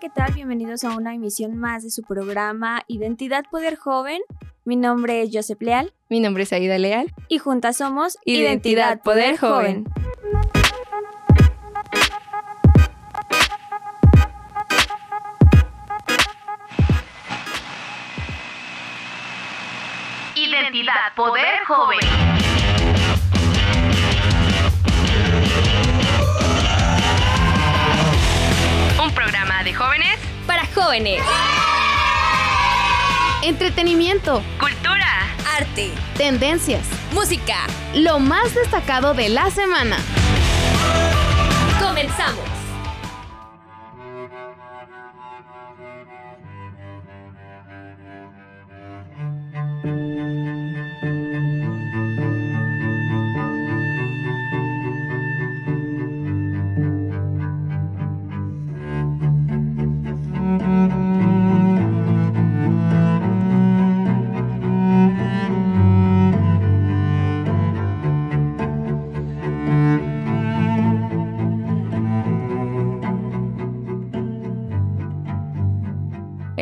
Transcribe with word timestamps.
¿qué 0.00 0.08
tal? 0.08 0.32
Bienvenidos 0.32 0.82
a 0.84 0.96
una 0.96 1.14
emisión 1.14 1.58
más 1.58 1.82
de 1.82 1.90
su 1.90 2.02
programa 2.02 2.82
Identidad 2.86 3.44
Poder 3.50 3.76
Joven. 3.76 4.22
Mi 4.64 4.76
nombre 4.76 5.20
es 5.20 5.28
Josep 5.30 5.60
Leal. 5.60 5.92
Mi 6.08 6.20
nombre 6.20 6.44
es 6.44 6.52
Aida 6.54 6.78
Leal. 6.78 7.12
Y 7.28 7.36
juntas 7.36 7.76
somos 7.76 8.16
Identidad, 8.24 9.02
Poder, 9.02 9.36
Joven. 9.36 9.84
Identidad 20.34 21.14
Poder 21.14 21.64
Joven. 21.66 22.39
Jóvenes. 30.90 31.22
Entretenimiento, 33.44 34.42
cultura, 34.58 35.06
arte, 35.56 35.92
tendencias, 36.16 36.84
música, 37.12 37.58
lo 37.94 38.18
más 38.18 38.52
destacado 38.56 39.14
de 39.14 39.28
la 39.28 39.52
semana. 39.52 39.98
Comenzamos. 41.80 42.59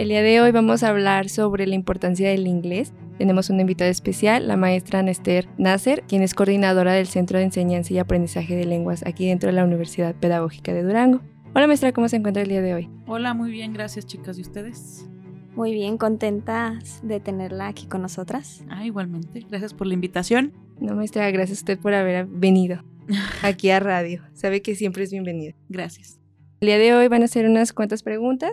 El 0.09 0.13
día 0.13 0.23
de 0.23 0.41
hoy 0.41 0.53
vamos 0.53 0.83
a 0.83 0.89
hablar 0.89 1.29
sobre 1.29 1.67
la 1.67 1.75
importancia 1.75 2.31
del 2.31 2.47
inglés. 2.47 2.95
Tenemos 3.19 3.51
una 3.51 3.61
invitada 3.61 3.91
especial, 3.91 4.49
la 4.49 4.57
maestra 4.57 5.03
Nester 5.03 5.47
Nasser, 5.59 6.03
quien 6.09 6.23
es 6.23 6.33
coordinadora 6.33 6.95
del 6.95 7.07
Centro 7.09 7.37
de 7.37 7.45
Enseñanza 7.45 7.93
y 7.93 7.99
Aprendizaje 7.99 8.57
de 8.57 8.65
Lenguas 8.65 9.05
aquí 9.05 9.27
dentro 9.27 9.49
de 9.49 9.53
la 9.53 9.65
Universidad 9.65 10.15
Pedagógica 10.15 10.73
de 10.73 10.83
Durango. 10.83 11.21
Hola 11.55 11.67
maestra, 11.67 11.93
¿cómo 11.93 12.09
se 12.09 12.17
encuentra 12.17 12.43
el 12.43 12.49
día 12.49 12.63
de 12.63 12.73
hoy? 12.73 12.91
Hola, 13.07 13.35
muy 13.35 13.51
bien, 13.51 13.75
gracias 13.75 14.07
chicas. 14.07 14.39
¿Y 14.39 14.41
ustedes? 14.41 15.07
Muy 15.55 15.75
bien, 15.75 15.99
contentas 15.99 17.07
de 17.07 17.21
tenerla 17.21 17.67
aquí 17.67 17.87
con 17.87 18.01
nosotras. 18.01 18.65
Ah, 18.71 18.87
igualmente. 18.87 19.45
Gracias 19.51 19.75
por 19.75 19.87
la 19.89 19.93
invitación. 19.93 20.55
No, 20.81 20.95
maestra, 20.95 21.31
gracias 21.31 21.59
a 21.59 21.61
usted 21.61 21.79
por 21.79 21.93
haber 21.93 22.25
venido 22.25 22.83
aquí 23.43 23.69
a 23.69 23.79
radio. 23.79 24.23
Sabe 24.33 24.63
que 24.63 24.75
siempre 24.75 25.05
es 25.05 25.11
bienvenida. 25.11 25.53
Gracias. 25.69 26.19
El 26.61 26.69
día 26.69 26.79
de 26.79 26.95
hoy 26.95 27.09
van 27.09 27.21
a 27.21 27.27
hacer 27.27 27.47
unas 27.47 27.75
cuantas 27.75 28.03
preguntas 28.03 28.53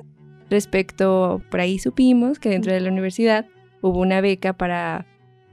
respecto, 0.50 1.42
por 1.50 1.60
ahí 1.60 1.80
supimos 1.80 2.40
que 2.40 2.50
dentro 2.50 2.74
de 2.74 2.80
la 2.80 2.90
universidad 2.92 3.46
hubo 3.82 4.00
una 4.00 4.22
beca 4.22 4.54
para 4.54 5.06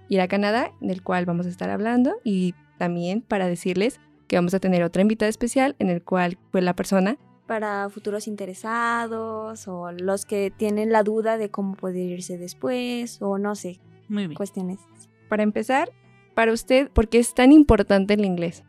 ir 0.09 0.21
a 0.21 0.29
Canadá, 0.29 0.73
del 0.81 1.03
cual 1.03 1.25
vamos 1.25 1.47
a 1.47 1.49
estar 1.49 1.71
hablando, 1.71 2.15
y 2.25 2.55
también 2.79 3.23
para 3.23 3.47
decirles 3.47 4.01
que 4.27 4.37
vamos 4.37 4.55
a 4.55 4.61
tener 4.61 4.83
otra 4.83 5.03
invitada 5.03 5.29
especial, 5.29 5.77
en 5.79 5.89
el 5.89 6.03
cual 6.03 6.39
fue 6.51 6.63
la 6.63 6.75
persona. 6.75 7.17
Para 7.47 7.89
futuros 7.91 8.29
interesados 8.29 9.69
o 9.69 9.93
los 9.93 10.25
que 10.25 10.51
tienen 10.51 10.91
la 10.93 11.03
duda 11.03 11.37
de 11.37 11.51
cómo 11.51 11.75
poder 11.75 12.11
irse 12.11 12.39
después 12.39 13.21
o 13.21 13.39
no 13.39 13.55
sé, 13.55 13.81
Muy 14.09 14.27
bien. 14.27 14.37
cuestiones. 14.37 14.81
Para 15.29 15.43
empezar, 15.43 15.91
para 16.35 16.53
usted, 16.53 16.91
¿por 16.91 17.09
qué 17.09 17.19
es 17.19 17.35
tan 17.35 17.53
importante 17.53 18.15
el 18.15 18.25
inglés? 18.25 18.65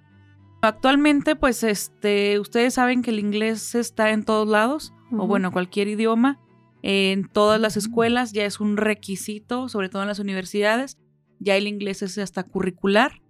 Actualmente, 0.62 1.36
pues, 1.36 1.64
este, 1.64 2.40
ustedes 2.40 2.76
saben 2.76 3.02
que 3.02 3.12
el 3.12 3.20
inglés 3.20 3.76
está 3.76 4.12
en 4.12 4.24
todos 4.24 4.48
lados, 4.48 4.93
o 5.18 5.28
bueno, 5.28 5.52
cualquier 5.52 5.88
idioma, 5.88 6.40
en 6.82 7.30
todas 7.30 7.62
las 7.62 7.78
escuelas 7.78 8.34
ya 8.34 8.46
es 8.46 8.60
un 8.60 8.76
requisito, 8.78 9.70
sobre 9.70 9.90
todo 9.90 10.02
en 10.02 10.10
las 10.10 10.20
universidades, 10.20 10.98
ya 11.40 11.56
el 11.56 11.68
inglés 11.68 12.02
es 12.02 12.18
hasta 12.18 12.44
curricular. 12.44 13.22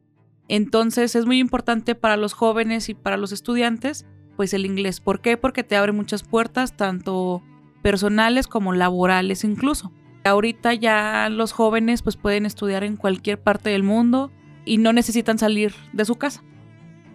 Entonces 0.48 1.16
es 1.16 1.26
muy 1.26 1.40
importante 1.40 1.96
para 1.96 2.18
los 2.18 2.34
jóvenes 2.34 2.90
y 2.90 2.96
para 2.96 3.18
los 3.18 3.32
estudiantes, 3.32 4.06
pues 4.36 4.54
el 4.54 4.66
inglés. 4.66 5.00
¿Por 5.00 5.22
qué? 5.22 5.38
Porque 5.38 5.64
te 5.64 5.76
abre 5.76 5.92
muchas 5.92 6.24
puertas, 6.24 6.76
tanto 6.76 7.44
personales 7.82 8.48
como 8.48 8.74
laborales 8.74 9.44
incluso. 9.44 9.92
Ahorita 10.24 10.74
ya 10.74 11.30
los 11.30 11.52
jóvenes 11.52 12.02
pues 12.02 12.18
pueden 12.18 12.46
estudiar 12.46 12.84
en 12.84 12.98
cualquier 12.98 13.40
parte 13.42 13.70
del 13.70 13.84
mundo 13.84 14.32
y 14.66 14.78
no 14.78 14.94
necesitan 14.94 15.38
salir 15.38 15.76
de 15.92 16.06
su 16.06 16.16
casa. 16.16 16.44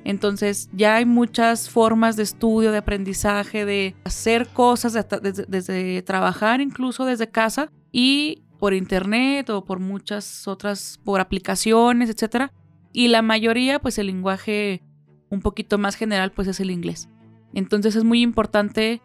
Entonces 0.08 0.70
ya 0.72 0.96
hay 0.96 1.04
muchas 1.04 1.69
formas 1.69 2.16
de 2.16 2.22
estudio, 2.22 2.72
de 2.72 2.78
aprendizaje, 2.78 3.66
de 3.66 3.94
hacer 4.04 4.48
cosas, 4.48 4.94
de- 4.94 5.04
desde, 5.22 5.44
desde 5.46 6.00
trabajar 6.00 6.62
incluso 6.62 7.04
desde 7.04 7.28
casa 7.28 7.70
y 7.92 8.42
por 8.58 8.72
internet 8.72 9.50
o 9.50 9.66
por 9.66 9.80
muchas 9.80 10.48
otras, 10.48 10.98
por 11.04 11.20
aplicaciones, 11.20 12.08
etcétera. 12.08 12.54
Y 12.91 13.08
la 13.08 13.20
mayoría, 13.20 13.80
pues 13.80 13.98
el 13.98 14.06
lenguaje 14.06 14.82
un 15.28 15.42
poquito 15.42 15.76
más 15.76 15.94
general, 15.94 16.32
pues 16.32 16.48
es 16.48 16.58
el 16.60 16.70
inglés. 16.70 17.10
Entonces 17.52 17.94
es 17.94 18.02
muy 18.02 18.22
importante 18.22 19.02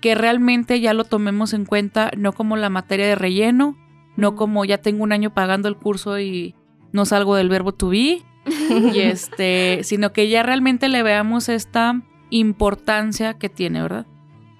que 0.00 0.16
realmente 0.16 0.80
ya 0.80 0.94
lo 0.94 1.04
tomemos 1.04 1.52
en 1.52 1.64
cuenta, 1.64 2.10
no 2.16 2.32
como 2.32 2.56
la 2.56 2.70
materia 2.70 3.06
de 3.06 3.14
relleno, 3.14 3.76
no 4.16 4.34
como 4.34 4.64
ya 4.64 4.78
tengo 4.78 5.04
un 5.04 5.12
año 5.12 5.32
pagando 5.32 5.68
el 5.68 5.76
curso 5.76 6.18
y 6.18 6.56
no 6.92 7.04
salgo 7.04 7.36
del 7.36 7.48
verbo 7.48 7.70
to 7.72 7.90
be, 7.90 8.22
y 8.50 8.98
este, 9.00 9.80
sino 9.82 10.12
que 10.12 10.28
ya 10.28 10.42
realmente 10.42 10.88
le 10.88 11.02
veamos 11.02 11.48
esta 11.48 12.02
importancia 12.30 13.34
que 13.34 13.48
tiene, 13.48 13.82
¿verdad? 13.82 14.06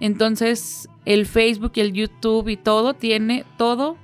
Entonces, 0.01 0.89
el 1.05 1.27
Facebook 1.27 1.73
y 1.75 1.81
el 1.81 1.93
YouTube 1.93 2.49
y 2.49 2.57
todo 2.57 2.95
tiene 2.95 3.45
todo, 3.57 3.97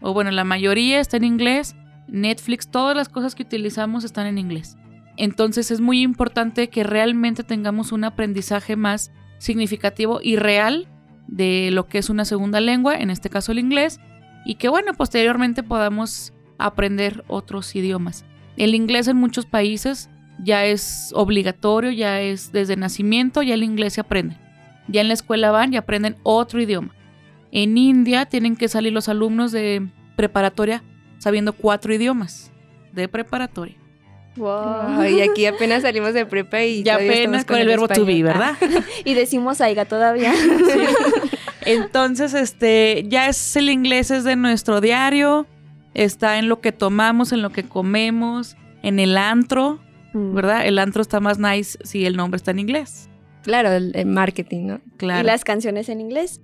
o 0.00 0.12
bueno, 0.12 0.30
la 0.30 0.44
mayoría 0.44 1.00
está 1.00 1.16
en 1.16 1.24
inglés, 1.24 1.76
Netflix, 2.08 2.68
todas 2.68 2.96
las 2.96 3.08
cosas 3.08 3.34
que 3.34 3.44
utilizamos 3.44 4.04
están 4.04 4.26
en 4.26 4.38
inglés. 4.38 4.76
Entonces 5.16 5.70
es 5.70 5.80
muy 5.80 6.02
importante 6.02 6.68
que 6.68 6.82
realmente 6.82 7.44
tengamos 7.44 7.92
un 7.92 8.04
aprendizaje 8.04 8.76
más 8.76 9.12
significativo 9.38 10.20
y 10.22 10.36
real 10.36 10.88
de 11.28 11.70
lo 11.70 11.86
que 11.86 11.98
es 11.98 12.10
una 12.10 12.24
segunda 12.24 12.60
lengua, 12.60 12.96
en 12.96 13.10
este 13.10 13.30
caso 13.30 13.52
el 13.52 13.58
inglés, 13.58 14.00
y 14.44 14.56
que 14.56 14.68
bueno, 14.68 14.92
posteriormente 14.94 15.62
podamos 15.62 16.32
aprender 16.58 17.24
otros 17.28 17.74
idiomas. 17.74 18.24
El 18.56 18.74
inglés 18.74 19.08
en 19.08 19.16
muchos 19.16 19.46
países 19.46 20.10
ya 20.42 20.64
es 20.64 21.10
obligatorio, 21.14 21.90
ya 21.90 22.20
es 22.20 22.52
desde 22.52 22.76
nacimiento, 22.76 23.42
ya 23.42 23.54
el 23.54 23.62
inglés 23.62 23.94
se 23.94 24.00
aprende. 24.00 24.36
Ya 24.88 25.00
en 25.00 25.08
la 25.08 25.14
escuela 25.14 25.50
van 25.50 25.72
y 25.72 25.76
aprenden 25.76 26.16
otro 26.22 26.60
idioma. 26.60 26.94
En 27.50 27.78
India 27.78 28.26
tienen 28.26 28.56
que 28.56 28.68
salir 28.68 28.92
los 28.92 29.08
alumnos 29.08 29.52
de 29.52 29.86
preparatoria 30.16 30.82
sabiendo 31.18 31.52
cuatro 31.52 31.94
idiomas 31.94 32.52
de 32.92 33.08
preparatoria. 33.08 33.76
Wow, 34.36 35.04
y 35.04 35.20
aquí 35.20 35.46
apenas 35.46 35.82
salimos 35.82 36.12
de 36.12 36.26
prepa 36.26 36.62
y 36.62 36.82
Ya 36.82 36.96
apenas 36.96 37.44
con 37.44 37.56
el 37.56 37.68
verbo 37.68 37.86
to 37.86 38.04
be. 38.04 38.22
¿verdad? 38.22 38.56
Y 39.04 39.14
decimos 39.14 39.60
aiga 39.60 39.84
todavía. 39.84 40.34
Entonces, 41.64 42.34
este, 42.34 43.04
ya 43.08 43.28
es 43.28 43.56
el 43.56 43.70
inglés 43.70 44.10
es 44.10 44.24
de 44.24 44.36
nuestro 44.36 44.80
diario, 44.80 45.46
está 45.94 46.38
en 46.38 46.48
lo 46.48 46.60
que 46.60 46.72
tomamos, 46.72 47.32
en 47.32 47.40
lo 47.42 47.50
que 47.50 47.64
comemos, 47.64 48.56
en 48.82 48.98
el 48.98 49.16
antro, 49.16 49.80
Mm. 50.12 50.32
¿verdad? 50.32 50.64
El 50.64 50.78
antro 50.78 51.02
está 51.02 51.18
más 51.18 51.40
nice 51.40 51.76
si 51.82 52.06
el 52.06 52.16
nombre 52.16 52.36
está 52.36 52.52
en 52.52 52.60
inglés. 52.60 53.08
Claro, 53.42 53.72
el, 53.72 53.90
el 53.96 54.06
marketing, 54.06 54.66
¿no? 54.66 54.80
Claro. 54.96 55.20
Y 55.20 55.24
las 55.26 55.42
canciones 55.42 55.88
en 55.88 56.00
inglés. 56.00 56.40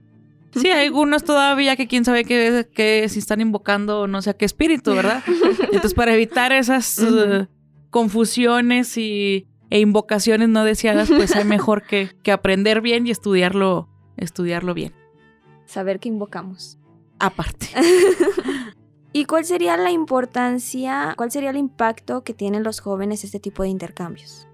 Sí, 0.56 0.66
hay 0.66 0.86
algunos 0.88 1.22
todavía 1.22 1.76
que 1.76 1.86
quién 1.86 2.04
sabe 2.04 2.24
qué, 2.24 2.68
qué- 2.74 3.08
si 3.08 3.20
están 3.20 3.40
invocando 3.40 4.08
no 4.08 4.22
sé 4.22 4.30
a 4.30 4.34
qué 4.34 4.44
espíritu, 4.44 4.92
¿verdad? 4.96 5.22
Entonces, 5.62 5.94
para 5.94 6.12
evitar 6.12 6.50
esas 6.50 6.98
uh, 6.98 7.46
confusiones 7.90 8.96
y, 8.98 9.46
e 9.70 9.78
invocaciones 9.78 10.48
no 10.48 10.64
deseadas, 10.64 11.08
pues 11.08 11.36
hay 11.36 11.44
mejor 11.44 11.84
que, 11.84 12.10
que 12.24 12.32
aprender 12.32 12.80
bien 12.80 13.06
y 13.06 13.12
estudiarlo, 13.12 13.88
estudiarlo 14.16 14.74
bien. 14.74 14.92
Saber 15.66 16.00
que 16.00 16.08
invocamos. 16.08 16.76
Aparte. 17.20 17.68
¿Y 19.12 19.24
cuál 19.24 19.44
sería 19.44 19.76
la 19.76 19.90
importancia, 19.90 21.14
cuál 21.16 21.32
sería 21.32 21.50
el 21.50 21.56
impacto 21.56 22.22
que 22.22 22.32
tienen 22.32 22.62
los 22.62 22.80
jóvenes 22.80 23.24
este 23.24 23.40
tipo 23.40 23.64
de 23.64 23.68
intercambios? 23.68 24.46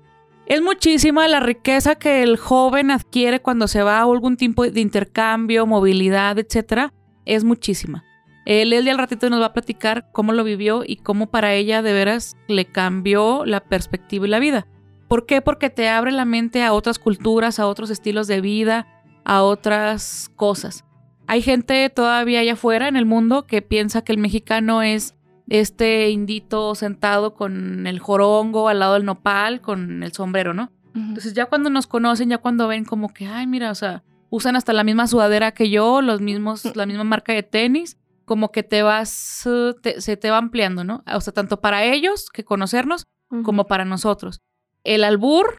Es 0.46 0.62
muchísima 0.62 1.28
la 1.28 1.40
riqueza 1.40 1.96
que 1.96 2.22
el 2.22 2.36
joven 2.36 2.90
adquiere 2.90 3.40
cuando 3.40 3.68
se 3.68 3.82
va 3.82 3.98
a 3.98 4.02
algún 4.02 4.36
tipo 4.36 4.64
de 4.64 4.80
intercambio, 4.80 5.66
movilidad, 5.66 6.38
etcétera. 6.38 6.94
Es 7.24 7.44
muchísima. 7.44 8.04
Él, 8.46 8.72
él 8.72 8.84
de 8.84 8.92
al 8.92 8.98
ratito 8.98 9.28
nos 9.28 9.40
va 9.40 9.46
a 9.46 9.52
platicar 9.52 10.08
cómo 10.12 10.32
lo 10.32 10.44
vivió 10.44 10.84
y 10.86 10.96
cómo 10.96 11.26
para 11.26 11.52
ella 11.52 11.82
de 11.82 11.92
veras 11.92 12.36
le 12.46 12.64
cambió 12.64 13.44
la 13.44 13.60
perspectiva 13.60 14.26
y 14.26 14.30
la 14.30 14.38
vida. 14.38 14.68
¿Por 15.08 15.26
qué? 15.26 15.42
Porque 15.42 15.68
te 15.68 15.88
abre 15.88 16.12
la 16.12 16.24
mente 16.24 16.62
a 16.62 16.72
otras 16.72 16.98
culturas, 16.98 17.58
a 17.58 17.66
otros 17.66 17.90
estilos 17.90 18.26
de 18.26 18.40
vida, 18.40 18.86
a 19.24 19.42
otras 19.42 20.30
cosas. 20.36 20.85
Hay 21.26 21.42
gente 21.42 21.88
todavía 21.90 22.40
allá 22.40 22.52
afuera 22.54 22.88
en 22.88 22.96
el 22.96 23.04
mundo 23.06 23.46
que 23.46 23.62
piensa 23.62 24.02
que 24.02 24.12
el 24.12 24.18
mexicano 24.18 24.82
es 24.82 25.14
este 25.48 26.10
indito 26.10 26.74
sentado 26.74 27.34
con 27.34 27.86
el 27.86 27.98
jorongo 27.98 28.68
al 28.68 28.78
lado 28.80 28.94
del 28.94 29.04
nopal, 29.04 29.60
con 29.60 30.02
el 30.02 30.12
sombrero, 30.12 30.54
¿no? 30.54 30.70
Entonces 30.94 31.34
ya 31.34 31.46
cuando 31.46 31.68
nos 31.70 31.86
conocen, 31.86 32.30
ya 32.30 32.38
cuando 32.38 32.68
ven 32.68 32.84
como 32.84 33.12
que, 33.12 33.26
ay, 33.26 33.46
mira, 33.46 33.70
o 33.70 33.74
sea, 33.74 34.02
usan 34.30 34.56
hasta 34.56 34.72
la 34.72 34.82
misma 34.82 35.06
sudadera 35.06 35.52
que 35.52 35.68
yo, 35.68 36.00
los 36.00 36.20
mismos, 36.20 36.74
la 36.74 36.86
misma 36.86 37.04
marca 37.04 37.32
de 37.32 37.42
tenis, 37.42 37.98
como 38.24 38.50
que 38.50 38.62
te 38.62 38.82
vas, 38.82 39.42
uh, 39.46 39.74
te- 39.80 40.00
se 40.00 40.16
te 40.16 40.30
va 40.30 40.38
ampliando, 40.38 40.84
¿no? 40.84 41.04
O 41.14 41.20
sea, 41.20 41.32
tanto 41.32 41.60
para 41.60 41.84
ellos 41.84 42.30
que 42.30 42.44
conocernos, 42.44 43.04
como 43.44 43.66
para 43.66 43.84
nosotros. 43.84 44.40
El 44.84 45.04
albur, 45.04 45.58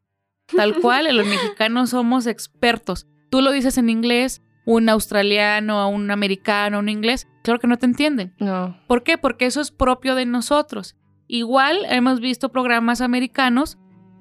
tal 0.56 0.80
cual, 0.82 1.08
los 1.16 1.28
mexicanos 1.28 1.92
somos 1.92 2.26
expertos. 2.28 3.06
Tú 3.30 3.42
lo 3.42 3.52
dices 3.52 3.78
en 3.78 3.90
inglés, 3.90 4.42
un 4.68 4.90
australiano, 4.90 5.90
un 5.90 6.12
americano, 6.12 6.80
un 6.80 6.90
inglés, 6.90 7.26
claro 7.42 7.58
que 7.58 7.68
no 7.68 7.78
te 7.78 7.86
entienden. 7.86 8.34
No. 8.38 8.78
¿Por 8.86 9.02
qué? 9.02 9.18
Porque 9.18 9.46
eso 9.46 9.62
es 9.62 9.72
propio 9.72 10.14
de 10.14 10.26
nosotros. 10.26 10.98
Igual 11.26 11.86
hemos 11.90 12.20
visto 12.20 12.50
programas 12.50 13.00
americanos 13.00 13.78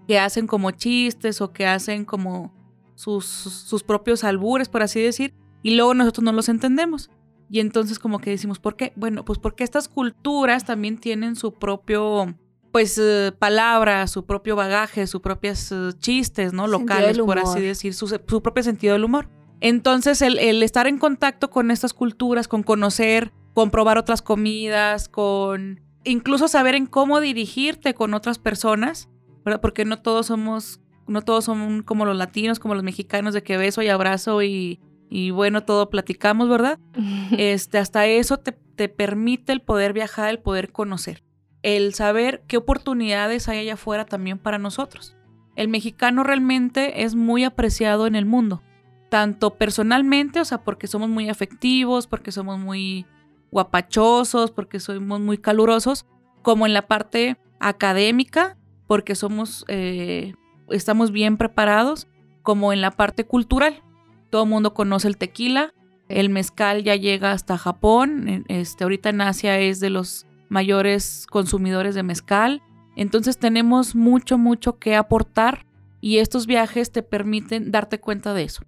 que 0.07 0.21
hacen 0.21 0.47
como 0.47 0.71
chistes 0.71 1.41
o 1.41 1.53
que 1.53 1.67
hacen 1.67 2.05
como 2.05 2.55
sus, 2.95 3.27
sus 3.27 3.83
propios 3.83 4.23
albures, 4.23 4.69
por 4.69 4.85
así 4.85 5.03
decir, 5.03 5.35
y 5.65 5.75
luego 5.75 5.95
nosotros 5.95 6.23
no 6.23 6.31
los 6.31 6.49
entendemos. 6.49 7.11
Y 7.51 7.59
entonces 7.59 7.99
como 7.99 8.21
que 8.21 8.31
decimos, 8.31 8.61
¿por 8.61 8.77
qué? 8.77 8.93
Bueno, 8.95 9.25
pues 9.25 9.41
porque 9.41 9.65
estas 9.65 9.89
culturas 9.89 10.65
también 10.65 10.99
tienen 10.99 11.35
su 11.35 11.55
propio, 11.55 12.37
pues, 12.71 12.97
eh, 13.03 13.33
palabra, 13.37 14.07
su 14.07 14.25
propio 14.25 14.55
bagaje, 14.55 15.09
sus 15.09 15.23
propios 15.23 15.73
eh, 15.73 15.91
chistes, 15.99 16.53
¿no? 16.53 16.69
Locales, 16.69 17.19
por 17.19 17.41
así 17.41 17.61
decir, 17.61 17.95
su, 17.95 18.07
su 18.07 18.43
propio 18.43 18.63
sentido 18.63 18.93
del 18.93 19.03
humor. 19.03 19.29
Entonces, 19.61 20.23
el, 20.23 20.39
el 20.39 20.63
estar 20.63 20.87
en 20.87 20.99
contacto 20.99 21.51
con 21.51 21.71
estas 21.71 21.95
culturas, 21.95 22.49
con 22.49 22.63
conocer, 22.63 23.33
con 23.55 23.71
probar 23.71 23.99
otras 23.99 24.21
comidas, 24.23 25.09
con 25.09 25.81
incluso 26.05 26.49
saber 26.49 26.75
en 26.75 26.87
cómo 26.87 27.21
dirigirte 27.21 27.95
con 27.95 28.15
otras 28.15 28.39
personas, 28.39 29.09
¿verdad? 29.45 29.61
Porque 29.61 29.85
no 29.85 30.01
todos 30.01 30.27
somos, 30.27 30.81
no 31.07 31.23
todos 31.23 31.45
son 31.45 31.83
como 31.83 32.05
los 32.05 32.17
latinos, 32.17 32.59
como 32.59 32.75
los 32.75 32.85
mexicanos, 32.85 33.35
de 33.35 33.43
que 33.43 33.57
beso 33.57 33.83
y 33.83 33.89
abrazo 33.89 34.43
y, 34.43 34.81
y 35.09 35.31
bueno, 35.31 35.65
todo 35.65 35.91
platicamos, 35.91 36.49
¿verdad? 36.49 36.79
Este, 37.39 37.79
hasta 37.79 38.07
eso 38.07 38.39
te, 38.39 38.53
te 38.53 38.89
permite 38.89 39.53
el 39.53 39.61
poder 39.61 39.93
viajar, 39.93 40.31
el 40.31 40.39
poder 40.39 40.71
conocer, 40.71 41.25
el 41.63 41.95
saber 41.95 42.45
qué 42.47 42.57
oportunidades 42.57 43.49
hay 43.49 43.59
allá 43.59 43.75
afuera 43.75 44.05
también 44.05 44.39
para 44.39 44.59
nosotros. 44.59 45.17
El 45.57 45.69
mexicano 45.69 46.23
realmente 46.23 47.03
es 47.03 47.15
muy 47.15 47.43
apreciado 47.43 48.07
en 48.07 48.15
el 48.15 48.27
mundo, 48.27 48.63
tanto 49.09 49.55
personalmente, 49.55 50.41
o 50.41 50.45
sea, 50.45 50.59
porque 50.65 50.87
somos 50.87 51.09
muy 51.09 51.29
afectivos, 51.29 52.07
porque 52.07 52.33
somos 52.33 52.59
muy 52.59 53.07
guapachosos, 53.51 54.51
porque 54.51 54.81
somos 54.81 55.21
muy 55.21 55.39
calurosos, 55.39 56.07
como 56.43 56.67
en 56.67 56.73
la 56.73 56.87
parte 56.87 57.37
académica, 57.61 58.57
porque 58.87 59.15
somos, 59.15 59.65
eh, 59.69 60.35
estamos 60.69 61.11
bien 61.11 61.37
preparados, 61.37 62.07
como 62.43 62.73
en 62.73 62.81
la 62.81 62.91
parte 62.93 63.25
cultural. 63.25 63.83
Todo 64.31 64.45
el 64.45 64.51
mundo 64.51 64.75
conoce 64.75 65.09
el 65.09 65.17
tequila, 65.17 65.73
el 66.09 66.29
mezcal 66.29 66.85
ya 66.85 66.95
llega 66.97 67.33
hasta 67.33 67.59
Japón, 67.59 68.29
en- 68.29 68.45
este, 68.49 68.85
ahorita 68.85 69.09
en 69.09 69.21
Asia 69.23 69.59
es 69.59 69.81
de 69.81 69.91
los 69.91 70.27
mayores 70.49 71.27
consumidores 71.31 71.95
de 71.95 72.03
mezcal, 72.05 72.63
entonces 72.95 73.39
tenemos 73.39 73.95
mucho, 73.97 74.39
mucho 74.39 74.79
que 74.79 74.95
aportar 74.95 75.67
y 76.01 76.19
estos 76.19 76.47
viajes 76.47 76.93
te 76.93 77.03
permiten 77.03 77.73
darte 77.73 77.99
cuenta 77.99 78.33
de 78.35 78.45
eso, 78.45 78.63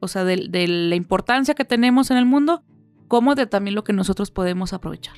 o 0.00 0.08
sea, 0.08 0.24
de, 0.24 0.48
de 0.48 0.66
la 0.68 0.94
importancia 0.94 1.54
que 1.54 1.64
tenemos 1.64 2.10
en 2.10 2.16
el 2.16 2.26
mundo, 2.26 2.62
como 3.08 3.34
de 3.34 3.46
también 3.46 3.74
lo 3.74 3.84
que 3.84 3.92
nosotros 3.92 4.30
podemos 4.30 4.72
aprovechar. 4.72 5.14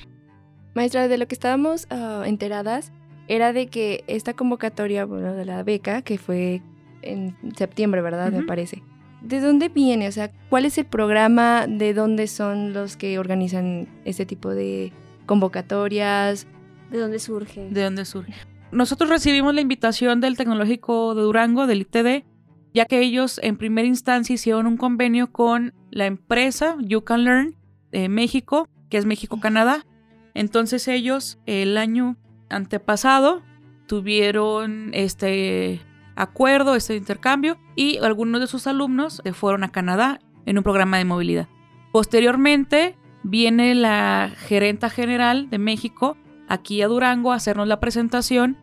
Maestra, 0.73 1.07
de 1.07 1.17
lo 1.17 1.27
que 1.27 1.35
estábamos 1.35 1.87
ah, 1.89 2.23
enteradas 2.25 2.91
era 3.27 3.53
de 3.53 3.67
que 3.67 4.03
esta 4.07 4.33
convocatoria, 4.33 5.05
bueno, 5.05 5.33
de 5.33 5.45
la 5.45 5.63
beca, 5.63 6.01
que 6.01 6.17
fue 6.17 6.61
en 7.01 7.35
septiembre, 7.55 8.01
¿verdad? 8.01 8.31
Me 8.31 8.39
Ujú. 8.39 8.47
parece. 8.47 8.83
¿De 9.21 9.39
dónde 9.39 9.69
viene? 9.69 10.07
O 10.07 10.11
sea, 10.11 10.31
¿cuál 10.49 10.65
es 10.65 10.77
el 10.77 10.85
programa? 10.85 11.67
¿De 11.67 11.93
dónde 11.93 12.27
son 12.27 12.73
los 12.73 12.97
que 12.97 13.19
organizan 13.19 13.87
este 14.05 14.25
tipo 14.25 14.49
de 14.49 14.91
convocatorias? 15.27 16.47
¿De 16.89 16.97
dónde 16.97 17.19
surge? 17.19 17.69
¿De 17.69 17.83
dónde 17.83 18.05
surge? 18.05 18.33
Nosotros 18.71 19.09
recibimos 19.09 19.53
la 19.53 19.61
invitación 19.61 20.21
del 20.21 20.37
Tecnológico 20.37 21.13
de 21.13 21.21
Durango, 21.21 21.67
del 21.67 21.81
ITD, 21.81 22.23
ya 22.73 22.85
que 22.85 22.99
ellos 22.99 23.39
en 23.43 23.57
primera 23.57 23.87
instancia 23.87 24.33
hicieron 24.33 24.67
un 24.67 24.77
convenio 24.77 25.31
con 25.31 25.73
la 25.89 26.05
empresa 26.05 26.77
You 26.79 27.03
Can 27.03 27.23
Learn 27.23 27.55
de 27.91 28.09
México, 28.09 28.67
que 28.89 28.97
es 28.97 29.05
México-Canadá. 29.05 29.85
Entonces 30.33 30.87
ellos 30.87 31.39
el 31.45 31.77
año 31.77 32.17
antepasado 32.49 33.41
tuvieron 33.87 34.91
este 34.93 35.81
acuerdo, 36.15 36.75
este 36.75 36.95
intercambio, 36.95 37.57
y 37.75 37.97
algunos 37.97 38.41
de 38.41 38.47
sus 38.47 38.67
alumnos 38.67 39.21
se 39.23 39.33
fueron 39.33 39.63
a 39.63 39.71
Canadá 39.71 40.19
en 40.45 40.57
un 40.57 40.63
programa 40.63 40.97
de 40.97 41.05
movilidad. 41.05 41.47
Posteriormente 41.91 42.97
viene 43.23 43.75
la 43.75 44.31
gerenta 44.35 44.89
general 44.89 45.49
de 45.49 45.57
México 45.57 46.17
aquí 46.47 46.81
a 46.81 46.87
Durango 46.87 47.31
a 47.31 47.35
hacernos 47.35 47.67
la 47.67 47.79
presentación 47.79 48.57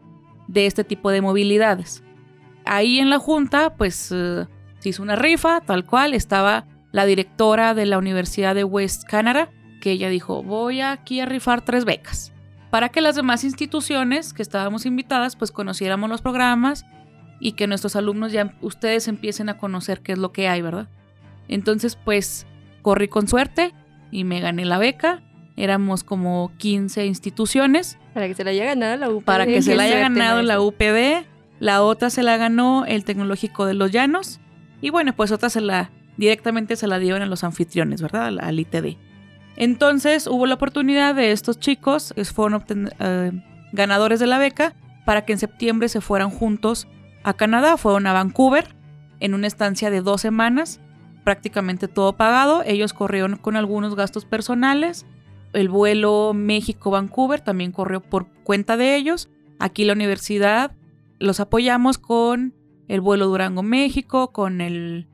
de 0.47 0.67
este 0.67 0.85
tipo 0.85 1.11
de 1.11 1.21
movilidades. 1.21 2.03
Ahí 2.69 2.99
en 2.99 3.09
la 3.09 3.19
junta, 3.19 3.75
pues 3.77 4.13
eh, 4.15 4.47
se 4.79 4.89
hizo 4.91 5.03
una 5.03 5.17
rifa, 5.17 5.63
tal 5.63 5.87
cual, 5.87 6.13
estaba 6.13 6.67
la 6.93 7.07
directora 7.07 7.73
de 7.73 7.87
la 7.87 7.97
Universidad 7.97 8.55
de 8.55 8.65
West 8.65 9.05
Canada, 9.05 9.51
que 9.81 9.93
ella 9.93 10.11
dijo, 10.11 10.43
voy 10.43 10.83
aquí 10.83 11.21
a 11.21 11.27
rifar 11.27 11.63
tres 11.63 11.87
becas, 11.87 12.33
para 12.71 12.91
que 12.91 13.01
las 13.01 13.17
demás 13.17 13.43
instituciones 13.43 14.35
que 14.35 14.43
estábamos 14.43 14.85
invitadas, 14.85 15.35
pues 15.35 15.51
conociéramos 15.51 16.11
los 16.11 16.21
programas 16.21 16.85
y 17.41 17.53
que 17.53 17.67
nuestros 17.67 17.97
alumnos 17.97 18.33
ya, 18.33 18.55
ustedes 18.61 19.09
empiecen 19.09 19.49
a 19.49 19.57
conocer 19.57 20.01
qué 20.03 20.13
es 20.13 20.19
lo 20.19 20.33
que 20.33 20.49
hay, 20.49 20.61
¿verdad? 20.61 20.89
Entonces, 21.49 21.97
pues, 21.97 22.47
corrí 22.83 23.09
con 23.09 23.29
suerte 23.29 23.73
y 24.11 24.25
me 24.25 24.41
gané 24.41 24.67
la 24.67 24.77
beca. 24.77 25.23
Éramos 25.57 26.05
como 26.05 26.53
15 26.59 27.07
instituciones 27.07 27.99
Para 28.13 28.29
que 28.29 28.35
se 28.35 28.45
la 28.45 28.51
haya 28.51 28.65
ganado 28.65 28.97
la 28.97 29.11
UPD. 29.11 29.25
para 29.25 29.47
que 29.47 29.63
se 29.63 29.75
la 29.75 29.85
haya 29.85 29.99
ganado 29.99 30.43
la 30.43 30.59
maestra. 30.59 31.25
La 31.61 31.83
otra 31.83 32.11
se 32.11 32.23
la 32.23 32.37
ganó 32.37 32.85
el 32.87 33.05
Tecnológico 33.05 33.67
de 33.67 33.75
los 33.75 33.91
Llanos. 33.91 34.41
Y 34.81 34.91
bueno, 34.91 35.15
pues 35.15 35.33
otra 35.33 35.51
se 35.51 35.61
la 35.61 35.91
directamente 36.19 36.77
se 36.77 36.89
la 36.89 36.99
dieron 36.99 37.23
a 37.23 37.27
los 37.27 37.45
anfitriones, 37.45 38.03
¿verdad? 38.03 38.39
Al, 38.39 38.61
ITD. 38.61 38.99
Entonces 39.57 40.27
hubo 40.27 40.47
la 40.47 40.55
oportunidad 40.55 41.15
de 41.15 41.33
estos 41.33 41.59
chicos, 41.59 42.13
que 42.15 42.25
fueron 42.25 42.65
eh, 42.99 43.33
ganadores 43.73 44.21
de 44.21 44.27
la 44.27 44.39
beca, 44.39 44.75
para 45.07 45.25
que 45.25 45.33
en 45.33 45.39
septiembre 45.39 45.89
se 45.89 46.01
fueran 46.01 46.31
juntos 46.31 46.87
a 47.23 47.33
Canadá. 47.33 47.77
Fueron 47.77 48.07
a 48.07 48.13
Vancouver 48.13 48.75
en 49.21 49.35
una 49.35 49.47
estancia 49.47 49.91
de 49.91 50.03
dos 50.03 50.21
semanas, 50.21 50.81
prácticamente 51.25 51.89
todo 51.89 52.13
pagado. 52.15 52.63
Ellos 52.67 52.93
corrieron 52.93 53.37
con 53.37 53.57
algunos 53.57 53.95
gastos 53.95 54.25
personales. 54.25 55.07
El 55.53 55.69
vuelo 55.69 56.33
México-Vancouver 56.35 57.41
también 57.41 57.73
corrió 57.73 58.01
por 58.01 58.29
cuenta 58.45 58.77
de 58.77 58.97
ellos. 58.97 59.31
Aquí 59.59 59.85
la 59.85 59.95
universidad 59.95 60.73
los 61.19 61.41
apoyamos 61.41 61.99
con 61.99 62.55
el 62.89 63.01
vuelo 63.01 63.27
Durango-México, 63.27 64.33
con 64.33 64.61
el, 64.61 65.09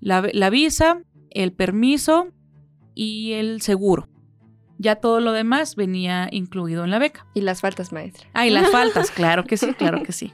la, 0.00 0.28
la 0.32 0.50
visa, 0.50 1.02
el 1.30 1.52
permiso 1.52 2.28
y 2.94 3.32
el 3.32 3.60
seguro. 3.60 4.08
Ya 4.78 4.96
todo 4.96 5.20
lo 5.20 5.32
demás 5.32 5.74
venía 5.74 6.28
incluido 6.30 6.84
en 6.84 6.90
la 6.90 6.98
beca. 6.98 7.26
Y 7.34 7.40
las 7.40 7.60
faltas, 7.60 7.92
maestra. 7.92 8.28
Ah, 8.34 8.46
y 8.46 8.50
las 8.50 8.70
faltas, 8.72 9.10
claro 9.10 9.44
que 9.44 9.56
sí, 9.56 9.72
claro 9.74 10.02
que 10.02 10.12
sí. 10.12 10.32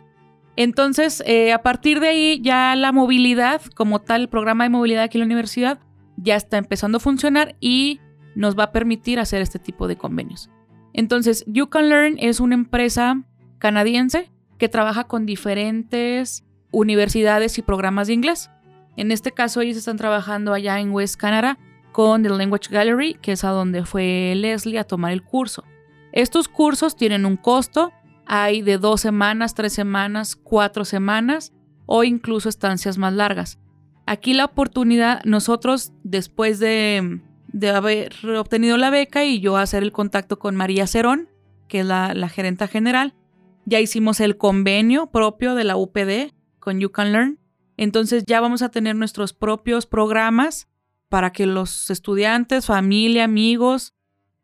Entonces, 0.57 1.23
eh, 1.26 1.52
a 1.52 1.62
partir 1.62 2.00
de 2.00 2.09
ahí, 2.09 2.41
ya 2.43 2.76
la 2.76 2.93
movilidad, 2.93 3.62
como 3.75 4.00
tal, 4.00 4.23
el 4.23 4.29
programa 4.29 4.64
de 4.64 4.71
movilidad 4.71 5.05
aquí 5.05 5.19
en 5.19 5.21
la 5.21 5.26
universidad, 5.26 5.81
ya 6.17 6.37
está 6.37 6.59
empezando 6.59 6.99
a 6.99 7.00
funcionar 7.00 7.57
y 7.61 8.00
nos 8.35 8.59
va 8.59 8.64
a 8.64 8.73
permitir 8.73 9.19
hacer 9.19 9.41
este 9.41 9.59
tipo 9.59 9.88
de 9.88 9.97
convenios. 9.97 10.50
Entonces, 10.93 11.45
You 11.47 11.69
Can 11.69 11.88
Learn 11.88 12.17
es 12.19 12.41
una 12.41 12.55
empresa 12.55 13.23
canadiense 13.59 14.32
que 14.62 14.69
trabaja 14.69 15.02
con 15.09 15.26
diferentes 15.26 16.45
universidades 16.71 17.59
y 17.59 17.62
programas 17.62 18.07
de 18.07 18.12
inglés. 18.12 18.49
En 18.97 19.11
este 19.11 19.33
caso, 19.33 19.61
ellos 19.61 19.76
están 19.76 19.97
trabajando 19.97 20.54
allá 20.54 20.78
en 20.78 20.92
West 20.92 21.16
Canada 21.16 21.59
con 21.90 22.23
The 22.23 22.28
Language 22.28 22.69
Gallery, 22.71 23.14
que 23.14 23.33
es 23.33 23.42
a 23.42 23.49
donde 23.49 23.85
fue 23.85 24.35
Leslie 24.37 24.78
a 24.78 24.85
tomar 24.85 25.11
el 25.11 25.25
curso. 25.25 25.64
Estos 26.12 26.47
cursos 26.47 26.95
tienen 26.95 27.26
un 27.26 27.37
costo, 27.37 27.92
hay 28.25 28.62
de 28.62 28.78
dos 28.78 29.00
semanas, 29.00 29.54
tres 29.54 29.73
semanas, 29.73 30.37
cuatro 30.37 30.85
semanas 30.85 31.52
o 31.87 32.04
incluso 32.04 32.49
estancias 32.49 32.99
más 32.99 33.14
largas. 33.14 33.59
Aquí 34.07 34.33
la 34.33 34.45
oportunidad, 34.45 35.25
nosotros 35.25 35.92
después 36.04 36.61
de, 36.61 37.21
de 37.49 37.71
haber 37.71 38.14
obtenido 38.38 38.76
la 38.76 38.90
beca 38.90 39.25
y 39.25 39.40
yo 39.40 39.57
hacer 39.57 39.83
el 39.83 39.90
contacto 39.90 40.38
con 40.38 40.54
María 40.54 40.87
Cerón, 40.87 41.28
que 41.66 41.81
es 41.81 41.87
la, 41.87 42.14
la 42.14 42.28
gerenta 42.28 42.69
general, 42.69 43.16
ya 43.64 43.81
hicimos 43.81 44.21
el 44.21 44.37
convenio 44.37 45.11
propio 45.11 45.54
de 45.54 45.64
la 45.64 45.76
UPD 45.76 46.33
con 46.59 46.81
You 46.81 46.90
Can 46.90 47.12
Learn 47.12 47.38
Entonces 47.76 48.25
ya 48.26 48.40
vamos 48.40 48.62
a 48.62 48.71
tener 48.71 48.97
nuestros 48.97 49.33
propios 49.33 49.87
programas 49.87 50.69
para 51.09 51.31
que 51.31 51.47
los 51.47 51.90
estudiantes, 51.90 52.66
familia, 52.66 53.25
amigos, 53.25 53.95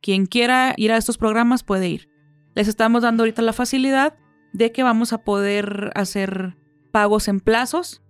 quien 0.00 0.26
quiera 0.26 0.74
ir 0.76 0.92
a 0.92 0.96
estos 0.96 1.16
programas 1.18 1.62
puede 1.62 1.88
ir. 1.88 2.08
Les 2.54 2.68
estamos 2.68 3.02
dando 3.02 3.22
ahorita 3.22 3.42
la 3.42 3.52
facilidad 3.52 4.16
de 4.52 4.72
que 4.72 4.82
vamos 4.82 5.12
a 5.12 5.24
poder 5.24 5.92
hacer 5.94 6.56
pagos 6.92 7.28
en 7.28 7.40
plazos 7.40 8.02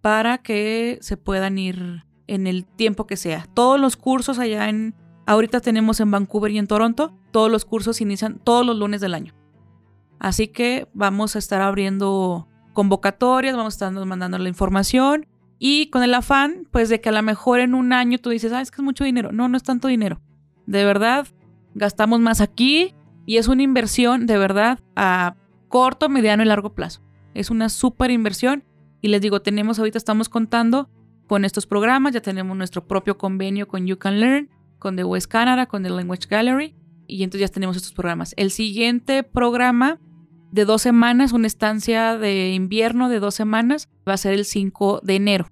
para 0.00 0.38
que 0.38 0.98
se 1.00 1.16
puedan 1.16 1.58
ir 1.58 2.04
en 2.26 2.46
el 2.46 2.64
tiempo 2.64 3.06
que 3.06 3.16
sea. 3.16 3.46
Todos 3.54 3.80
los 3.80 3.96
cursos 3.96 4.38
allá 4.38 4.68
en, 4.68 4.94
ahorita 5.26 5.60
tenemos 5.60 6.00
en 6.00 6.10
Vancouver 6.10 6.50
y 6.52 6.58
en 6.58 6.66
Toronto, 6.66 7.14
todos 7.30 7.50
los 7.50 7.64
cursos 7.64 8.00
inician 8.00 8.40
todos 8.42 8.64
los 8.64 8.76
lunes 8.76 9.00
del 9.00 9.14
año. 9.14 9.34
Así 10.22 10.46
que 10.46 10.86
vamos 10.94 11.34
a 11.34 11.40
estar 11.40 11.60
abriendo 11.60 12.46
convocatorias, 12.74 13.56
vamos 13.56 13.74
a 13.74 13.88
estar 13.88 14.06
mandando 14.06 14.38
la 14.38 14.48
información 14.48 15.26
y 15.58 15.90
con 15.90 16.04
el 16.04 16.14
afán, 16.14 16.68
pues 16.70 16.88
de 16.88 17.00
que 17.00 17.08
a 17.08 17.12
lo 17.12 17.24
mejor 17.24 17.58
en 17.58 17.74
un 17.74 17.92
año 17.92 18.18
tú 18.18 18.30
dices, 18.30 18.52
ah, 18.52 18.60
es 18.60 18.70
que 18.70 18.76
es 18.76 18.84
mucho 18.84 19.02
dinero. 19.02 19.32
No, 19.32 19.48
no 19.48 19.56
es 19.56 19.64
tanto 19.64 19.88
dinero. 19.88 20.20
De 20.64 20.84
verdad, 20.84 21.26
gastamos 21.74 22.20
más 22.20 22.40
aquí 22.40 22.94
y 23.26 23.38
es 23.38 23.48
una 23.48 23.64
inversión 23.64 24.26
de 24.26 24.38
verdad 24.38 24.78
a 24.94 25.34
corto, 25.66 26.08
mediano 26.08 26.44
y 26.44 26.46
largo 26.46 26.72
plazo. 26.72 27.02
Es 27.34 27.50
una 27.50 27.68
súper 27.68 28.12
inversión 28.12 28.62
y 29.00 29.08
les 29.08 29.20
digo, 29.22 29.42
tenemos 29.42 29.80
ahorita, 29.80 29.98
estamos 29.98 30.28
contando 30.28 30.88
con 31.26 31.44
estos 31.44 31.66
programas, 31.66 32.14
ya 32.14 32.22
tenemos 32.22 32.56
nuestro 32.56 32.86
propio 32.86 33.18
convenio 33.18 33.66
con 33.66 33.88
You 33.88 33.98
Can 33.98 34.20
Learn, 34.20 34.50
con 34.78 34.94
The 34.94 35.02
West 35.02 35.26
Canada, 35.26 35.66
con 35.66 35.82
The 35.82 35.90
Language 35.90 36.28
Gallery 36.30 36.76
y 37.08 37.24
entonces 37.24 37.50
ya 37.50 37.52
tenemos 37.52 37.76
estos 37.76 37.92
programas. 37.92 38.34
El 38.36 38.52
siguiente 38.52 39.24
programa 39.24 39.98
de 40.52 40.66
dos 40.66 40.82
semanas, 40.82 41.32
una 41.32 41.46
estancia 41.46 42.16
de 42.18 42.50
invierno 42.50 43.08
de 43.08 43.18
dos 43.18 43.34
semanas, 43.34 43.88
va 44.06 44.12
a 44.12 44.18
ser 44.18 44.34
el 44.34 44.44
5 44.44 45.00
de 45.02 45.16
enero. 45.16 45.48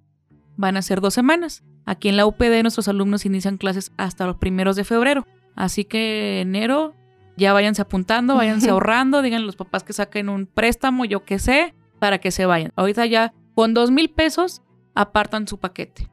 Van 0.57 0.77
a 0.77 0.83
ser 0.83 1.01
dos 1.01 1.15
semanas. 1.15 1.65
Aquí 1.87 2.11
en 2.11 2.19
la 2.19 2.27
UPD 2.27 2.63
nuestros 2.63 2.87
alumnos 2.87 3.25
inician 3.25 3.57
clases 3.57 3.93
hasta 3.97 4.27
los 4.27 4.37
primeros 4.37 4.77
de 4.77 4.85
febrero. 4.85 5.27
Así 5.57 5.85
que 5.87 6.43
enero 6.43 6.95
ya 7.37 7.55
váyanse 7.55 7.81
apuntando, 7.83 8.37
váyanse 8.37 8.69
ahorrando, 8.69 9.23
digan 9.23 9.43
a 9.43 9.47
los 9.47 9.57
papás 9.57 9.83
que 9.83 9.95
saquen 9.95 10.29
un 10.29 10.47
préstamo, 10.47 11.07
yo 11.07 11.25
qué 11.25 11.39
sé, 11.39 11.75
para 11.99 12.19
que 12.19 12.31
se 12.31 12.45
vayan. 12.45 12.73
Ahorita 12.77 13.07
ya 13.07 13.33
con 13.55 13.73
dos 13.73 13.91
mil 13.91 14.11
pesos 14.11 14.63
apartan 14.95 15.49
su 15.49 15.59
paquete. 15.59 16.11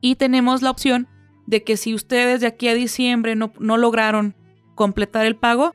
Y 0.00 0.14
tenemos 0.14 0.62
la 0.62 0.70
opción 0.70 1.08
de 1.46 1.64
que 1.64 1.76
si 1.76 1.94
ustedes 1.94 2.40
de 2.40 2.46
aquí 2.46 2.68
a 2.68 2.74
diciembre 2.74 3.34
no, 3.34 3.52
no 3.58 3.76
lograron 3.76 4.36
completar 4.76 5.26
el 5.26 5.34
pago, 5.34 5.72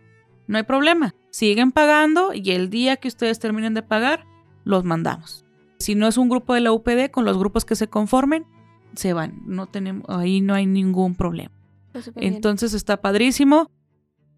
no 0.47 0.57
hay 0.57 0.63
problema 0.63 1.13
siguen 1.35 1.73
pagando 1.73 2.31
y 2.33 2.51
el 2.51 2.69
día 2.69 2.95
que 2.95 3.09
ustedes 3.09 3.39
terminen 3.39 3.73
de 3.73 3.83
pagar, 3.83 4.25
los 4.63 4.85
mandamos. 4.85 5.43
Si 5.79 5.93
no 5.93 6.07
es 6.07 6.17
un 6.17 6.29
grupo 6.29 6.53
de 6.53 6.61
la 6.61 6.71
UPD, 6.71 7.11
con 7.11 7.25
los 7.25 7.37
grupos 7.37 7.65
que 7.65 7.75
se 7.75 7.89
conformen, 7.89 8.45
se 8.95 9.11
van. 9.11 9.41
No 9.45 9.67
tenemos, 9.67 10.05
ahí 10.07 10.39
no 10.39 10.53
hay 10.53 10.65
ningún 10.65 11.13
problema. 11.13 11.51
Entonces 12.15 12.73
está 12.73 13.01
padrísimo. 13.01 13.69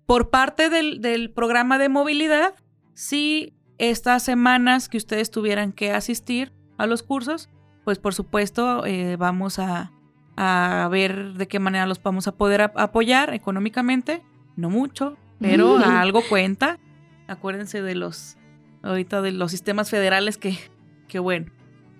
Por 0.07 0.31
parte 0.31 0.71
del, 0.71 1.31
programa 1.35 1.77
de 1.77 1.87
movilidad, 1.87 2.55
si 2.95 3.53
estas 3.77 4.23
semanas 4.23 4.89
que 4.89 4.97
ustedes 4.97 5.29
tuvieran 5.29 5.73
que 5.73 5.91
asistir 5.91 6.51
a 6.79 6.87
los 6.87 7.03
cursos, 7.03 7.47
pues 7.85 7.99
por 7.99 8.15
supuesto 8.15 8.87
eh, 8.87 9.17
vamos 9.17 9.59
a, 9.59 9.91
a, 10.35 10.87
ver 10.89 11.33
de 11.33 11.47
qué 11.47 11.59
manera 11.59 11.85
los 11.85 12.01
vamos 12.01 12.27
a 12.27 12.35
poder 12.35 12.71
apoyar 12.73 13.35
económicamente. 13.35 14.23
No 14.55 14.71
mucho, 14.71 15.15
pero 15.39 15.77
algo 15.77 16.23
cuenta. 16.27 16.79
Acuérdense 17.27 17.81
de 17.81 17.95
los, 17.95 18.37
ahorita 18.83 19.21
de 19.21 19.31
los 19.31 19.51
sistemas 19.51 19.89
federales 19.89 20.37
que, 20.37 20.57
que 21.07 21.19
bueno. 21.19 21.51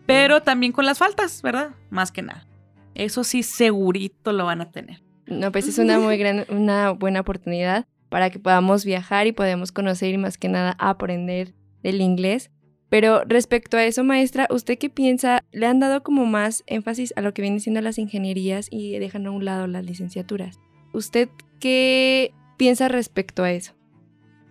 Pero 0.06 0.42
también 0.42 0.72
con 0.72 0.86
las 0.86 1.00
faltas, 1.00 1.42
¿verdad? 1.42 1.72
Más 1.90 2.12
que 2.12 2.22
nada. 2.22 2.48
Eso 2.96 3.24
sí, 3.24 3.44
segurito 3.44 4.32
lo 4.32 4.46
van 4.46 4.62
a 4.62 4.72
tener. 4.72 5.04
No, 5.28 5.52
pues 5.52 5.68
es 5.68 5.78
una 5.78 6.00
muy 6.00 6.18
gran, 6.18 6.46
una 6.50 6.92
buena 6.92 7.20
oportunidad 7.20 7.86
para 8.10 8.30
que 8.30 8.40
podamos 8.40 8.86
viajar 8.86 9.28
y 9.28 9.34
podamos 9.34 9.72
conocer 9.72 10.14
y 10.14 10.18
más 10.18 10.38
que 10.38 10.48
nada 10.48 10.76
aprender 10.80 11.54
el 11.84 12.02
inglés. 12.02 12.50
Pero 12.90 13.24
respecto 13.26 13.76
a 13.76 13.84
eso, 13.84 14.04
maestra, 14.06 14.48
¿usted 14.50 14.78
qué 14.78 14.90
piensa? 14.90 15.44
¿Le 15.52 15.66
han 15.66 15.80
dado 15.80 16.04
como 16.04 16.26
más 16.26 16.64
énfasis 16.68 17.14
a 17.18 17.22
lo 17.22 17.34
que 17.34 17.42
vienen 17.42 17.60
siendo 17.60 17.82
las 17.82 17.98
ingenierías 17.98 18.68
y 18.72 18.98
dejan 18.98 19.28
a 19.28 19.32
un 19.32 19.44
lado 19.44 19.68
las 19.68 19.84
licenciaturas? 19.84 20.58
¿Usted 20.94 21.28
qué 21.60 22.34
piensa 22.58 22.88
respecto 22.88 23.44
a 23.44 23.52
eso? 23.52 23.77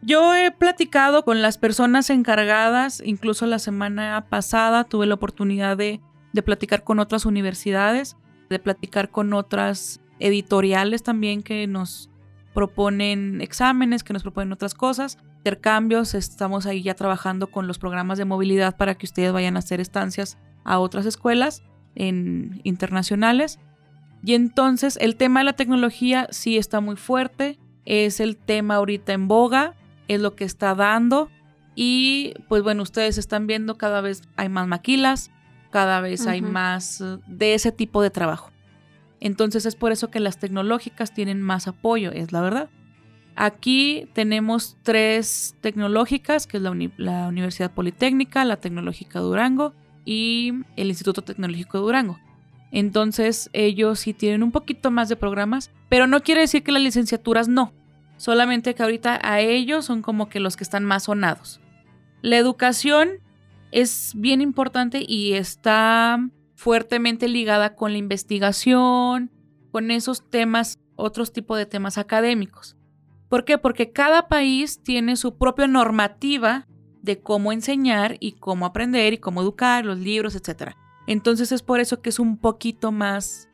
Yo 0.03 0.35
he 0.35 0.51
platicado 0.51 1.25
con 1.25 1.43
las 1.43 1.59
personas 1.59 2.11
encargadas, 2.11 3.03
incluso 3.05 3.47
la 3.47 3.59
semana 3.59 4.27
pasada 4.29 4.85
tuve 4.85 5.07
la 5.07 5.15
oportunidad 5.15 5.77
de, 5.77 6.01
platicar 6.45 6.85
con 6.85 6.99
otras 6.99 7.25
universidades, 7.25 8.17
de 8.51 8.59
platicar 8.59 9.11
con 9.11 9.33
otras 9.33 10.01
editoriales 10.19 11.03
también 11.03 11.43
que 11.43 11.67
nos 11.67 12.11
proponen 12.55 13.41
exámenes, 13.41 14.05
que 14.05 14.13
nos 14.13 14.23
proponen 14.23 14.53
otras 14.53 14.75
cosas, 14.75 15.19
intercambios, 15.39 16.15
estamos 16.15 16.67
ahí 16.67 16.83
ya 16.83 16.95
trabajando 16.95 17.49
con 17.49 17.67
los 17.67 17.79
programas 17.79 18.19
de 18.19 18.25
movilidad 18.25 18.77
para 18.77 18.97
que 18.97 19.07
ustedes 19.07 19.33
vayan 19.33 19.57
a 19.57 19.61
hacer 19.61 19.81
estancias 19.81 20.39
a 20.65 20.79
otras 20.79 21.07
escuelas 21.07 21.63
en, 21.95 22.61
internacionales. 22.65 23.59
Y 24.23 24.35
entonces 24.35 24.99
el 25.01 25.17
tema 25.17 25.41
de 25.41 25.45
la 25.45 25.53
tecnología 25.55 26.29
sí 26.31 26.57
está 26.57 26.81
muy 26.81 26.97
fuerte, 26.97 27.59
es 27.85 28.21
el 28.21 28.37
tema 28.37 28.77
ahorita 28.77 29.13
en 29.13 29.29
boga, 29.29 29.75
es 30.09 30.21
lo 30.21 30.35
que 30.35 30.45
está 30.45 30.75
dando. 30.75 31.31
Y 31.75 32.35
pues 32.49 32.63
bueno, 32.63 32.83
ustedes 32.83 33.19
están 33.19 33.47
viendo 33.47 33.77
cada 33.77 34.01
vez 34.01 34.23
hay 34.37 34.49
más 34.49 34.67
maquilas, 34.67 35.31
cada 35.71 36.01
vez 36.01 36.27
hay 36.27 36.41
más 36.41 37.01
eh, 37.01 37.19
de 37.27 37.55
ese 37.55 37.73
tipo 37.73 38.03
de 38.03 38.11
trabajo. 38.11 38.51
Entonces 39.21 39.67
es 39.67 39.77
por 39.77 39.93
eso 39.93 40.11
que 40.11 40.21
las 40.21 40.39
tecnológicas 40.39 41.13
tienen 41.13 41.43
más 41.43 41.69
apoyo, 41.69 42.13
es 42.13 42.33
la 42.33 42.41
verdad. 42.41 42.71
Aquí 43.35 44.09
tenemos 44.15 44.79
tres 44.83 45.55
tecnológicas, 45.61 46.47
que 46.47 46.57
es 46.57 46.63
la, 46.63 46.75
la 46.97 47.29
Universidad 47.29 47.71
Politécnica, 47.73 48.45
la 48.47 48.57
Tecnológica 48.57 49.21
Durango 49.21 49.75
y 50.07 50.53
el 50.77 50.89
Instituto 50.89 51.23
Tecnológico 51.23 51.77
de 51.77 51.85
Durango. 51.85 52.19
Entonces 52.73 53.51
ellos 53.53 54.01
sí 54.01 54.15
tienen 54.15 54.43
un 54.43 54.53
poquito 54.53 54.91
más 54.91 55.09
de 55.09 55.17
programas, 55.17 55.71
pero 55.89 56.07
no 56.07 56.23
quiere 56.23 56.43
decir 56.43 56.63
que 56.63 56.73
las 56.73 56.83
licenciaturas 56.83 57.49
no. 57.49 57.73
Solamente 58.17 58.75
que 58.75 58.83
ahorita 58.83 59.21
a 59.23 59.41
ellos 59.41 59.85
son 59.85 60.03
como 60.03 60.29
que 60.29 60.41
los 60.41 60.57
que 60.57 60.65
están 60.65 60.85
más 60.85 61.05
sonados. 61.05 61.61
La 62.23 62.39
educación 62.39 63.21
es 63.73 64.13
bien 64.17 64.41
importante 64.41 65.05
y 65.07 65.35
está 65.35 66.19
fuertemente 66.55 67.29
ligada 67.29 67.75
con 67.75 67.93
la 67.93 67.99
investigación, 67.99 69.31
con 69.71 69.91
esos 69.91 70.29
temas, 70.31 70.79
otros 70.97 71.33
tipos 71.33 71.59
de 71.59 71.67
temas 71.67 71.99
académicos. 71.99 72.77
¿Por 73.29 73.45
qué? 73.45 73.59
Porque 73.59 73.93
cada 73.93 74.29
país 74.29 74.83
tiene 74.83 75.17
su 75.17 75.37
propia 75.37 75.67
normativa 75.67 76.67
de 77.03 77.21
cómo 77.21 77.53
enseñar 77.53 78.17
y 78.21 78.33
cómo 78.33 78.67
aprender 78.67 79.13
y 79.13 79.19
cómo 79.19 79.43
educar, 79.43 79.85
los 79.85 79.99
libros, 79.99 80.35
etc. 80.35 80.73
Entonces 81.07 81.53
es 81.53 81.63
por 81.63 81.81
eso 81.81 82.01
que 82.01 82.09
es 82.09 82.19
un 82.19 82.39
poquito 82.39 82.93
más 82.93 83.49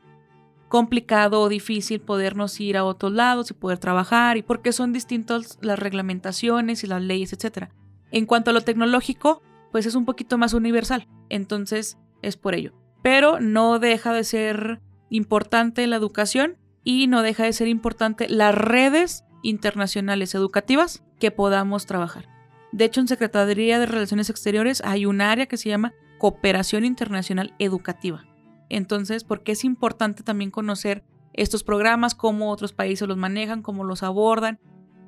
complicado 0.73 1.39
o 1.39 1.49
difícil 1.49 2.01
podernos 2.01 2.59
ir 2.59 2.77
a 2.77 2.83
otros 2.83 3.11
lados 3.11 3.51
y 3.51 3.53
poder 3.53 3.77
trabajar 3.77 4.37
y 4.37 4.41
porque 4.41 4.71
son 4.71 4.91
distintas 4.91 5.59
las 5.61 5.77
reglamentaciones 5.77 6.83
y 6.83 6.87
las 6.87 6.99
leyes, 6.99 7.31
etc. 7.31 7.67
En 8.09 8.25
cuanto 8.25 8.49
a 8.49 8.53
lo 8.53 8.61
tecnológico, 8.61 9.43
pues 9.71 9.85
es 9.85 9.93
un 9.93 10.05
poquito 10.05 10.39
más 10.39 10.55
universal, 10.55 11.07
entonces 11.29 11.99
es 12.23 12.37
por 12.37 12.55
ello. 12.55 12.73
Pero 13.03 13.39
no 13.39 13.77
deja 13.77 14.13
de 14.13 14.23
ser 14.23 14.81
importante 15.11 15.85
la 15.85 15.97
educación 15.97 16.57
y 16.83 17.05
no 17.05 17.21
deja 17.21 17.43
de 17.43 17.53
ser 17.53 17.67
importante 17.67 18.27
las 18.27 18.55
redes 18.55 19.25
internacionales 19.43 20.33
educativas 20.33 21.03
que 21.19 21.29
podamos 21.29 21.85
trabajar. 21.85 22.27
De 22.71 22.85
hecho, 22.85 22.99
en 22.99 23.07
Secretaría 23.07 23.77
de 23.77 23.85
Relaciones 23.85 24.31
Exteriores 24.31 24.81
hay 24.83 25.05
un 25.05 25.21
área 25.21 25.45
que 25.45 25.57
se 25.57 25.69
llama 25.69 25.93
Cooperación 26.17 26.83
Internacional 26.83 27.53
Educativa. 27.59 28.25
Entonces, 28.73 29.23
porque 29.23 29.51
es 29.51 29.63
importante 29.63 30.23
también 30.23 30.49
conocer 30.49 31.03
estos 31.33 31.63
programas, 31.63 32.15
cómo 32.15 32.49
otros 32.49 32.73
países 32.73 33.07
los 33.07 33.17
manejan, 33.17 33.61
cómo 33.61 33.83
los 33.83 34.01
abordan, 34.01 34.59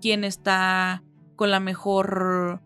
quién 0.01 0.23
está 0.23 1.03
con 1.35 1.49
la 1.49 1.59
mejor 1.59 2.61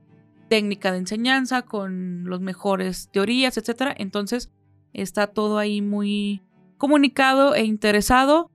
técnica 0.50 0.92
de 0.92 0.98
enseñanza, 0.98 1.62
con 1.62 2.30
las 2.30 2.42
mejores 2.42 3.10
teorías, 3.12 3.58
etc. 3.58 3.94
Entonces, 3.98 4.52
está 4.92 5.28
todo 5.28 5.58
ahí 5.58 5.82
muy 5.82 6.42
comunicado 6.78 7.56
e 7.56 7.64
interesado 7.64 8.52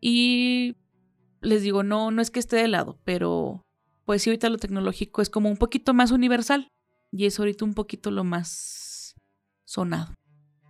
y 0.00 0.76
les 1.42 1.62
digo, 1.62 1.84
no, 1.84 2.10
no 2.10 2.22
es 2.22 2.32
que 2.32 2.40
esté 2.40 2.56
de 2.56 2.68
lado, 2.68 2.98
pero 3.04 3.64
pues 4.04 4.22
sí, 4.22 4.30
ahorita 4.30 4.48
lo 4.48 4.58
tecnológico 4.58 5.22
es 5.22 5.30
como 5.30 5.48
un 5.48 5.58
poquito 5.58 5.94
más 5.94 6.10
universal 6.10 6.72
y 7.12 7.26
es 7.26 7.38
ahorita 7.38 7.64
un 7.64 7.74
poquito 7.74 8.10
lo 8.10 8.24
más 8.24 9.14
sonado 9.64 10.14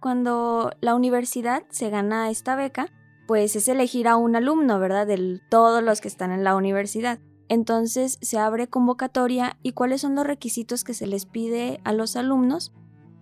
cuando 0.05 0.71
la 0.83 0.95
universidad 0.95 1.63
se 1.71 1.89
gana 1.89 2.29
esta 2.29 2.57
beca, 2.57 2.93
pues 3.27 3.57
es 3.57 3.69
elegir 3.69 4.07
a 4.07 4.17
un 4.17 4.37
alumno, 4.37 4.79
¿verdad? 4.79 5.07
De 5.07 5.41
todos 5.49 5.83
los 5.83 6.03
que 6.03 6.09
están 6.09 6.31
en 6.31 6.45
la 6.45 6.57
universidad. 6.57 7.21
Entonces 7.49 8.19
se 8.21 8.39
abre 8.39 8.69
convocatoria 8.69 9.57
y 9.63 9.73
cuáles 9.73 10.03
son 10.03 10.15
los 10.15 10.27
requisitos 10.27 10.85
que 10.85 10.93
se 10.93 11.07
les 11.07 11.25
pide 11.25 11.81
a 11.85 11.95
los 11.95 12.17
alumnos 12.17 12.71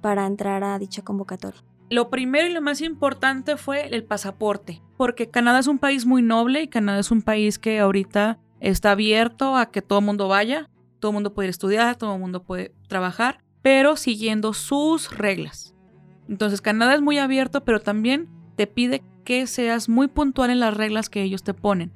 para 0.01 0.27
entrar 0.27 0.65
a 0.65 0.77
dicha 0.81 1.03
convocatoria? 1.03 1.63
Lo 1.89 2.11
primero 2.11 2.49
y 2.49 2.53
lo 2.53 2.61
más 2.61 2.81
importante 2.81 3.57
fue 3.57 3.95
el 3.95 4.03
pasaporte, 4.03 4.83
porque 4.97 5.31
Canadá 5.31 5.61
es 5.61 5.69
un 5.69 5.79
país 5.79 6.05
muy 6.05 6.21
noble 6.21 6.63
y 6.63 6.67
Canadá 6.67 6.99
es 6.99 7.13
un 7.13 7.23
país 7.23 7.61
que 7.61 7.79
ahorita 7.79 8.41
está 8.59 8.91
abierto 8.91 9.55
a 9.55 9.71
que 9.71 9.83
todo 9.83 10.01
el 10.01 10.05
mundo 10.05 10.27
vaya, 10.27 10.69
todo 10.99 11.13
el 11.13 11.15
mundo 11.15 11.33
puede 11.33 11.49
estudiar, 11.49 11.95
todo 11.95 12.15
el 12.15 12.21
mundo 12.21 12.43
puede 12.43 12.75
trabajar, 12.89 13.39
pero 13.63 13.95
siguiendo 13.95 14.53
sus 14.53 15.17
reglas. 15.17 15.73
Entonces 16.29 16.61
Canadá 16.61 16.95
es 16.95 17.03
muy 17.03 17.19
abierto, 17.19 17.65
pero 17.65 17.81
también 17.81 18.29
te 18.57 18.67
pide 18.67 19.03
que 19.25 19.47
seas 19.47 19.89
muy 19.89 20.09
puntual 20.09 20.51
en 20.51 20.61
las 20.61 20.77
reglas 20.77 21.09
que 21.09 21.23
ellos 21.23 21.43
te 21.43 21.55
ponen. 21.55 21.93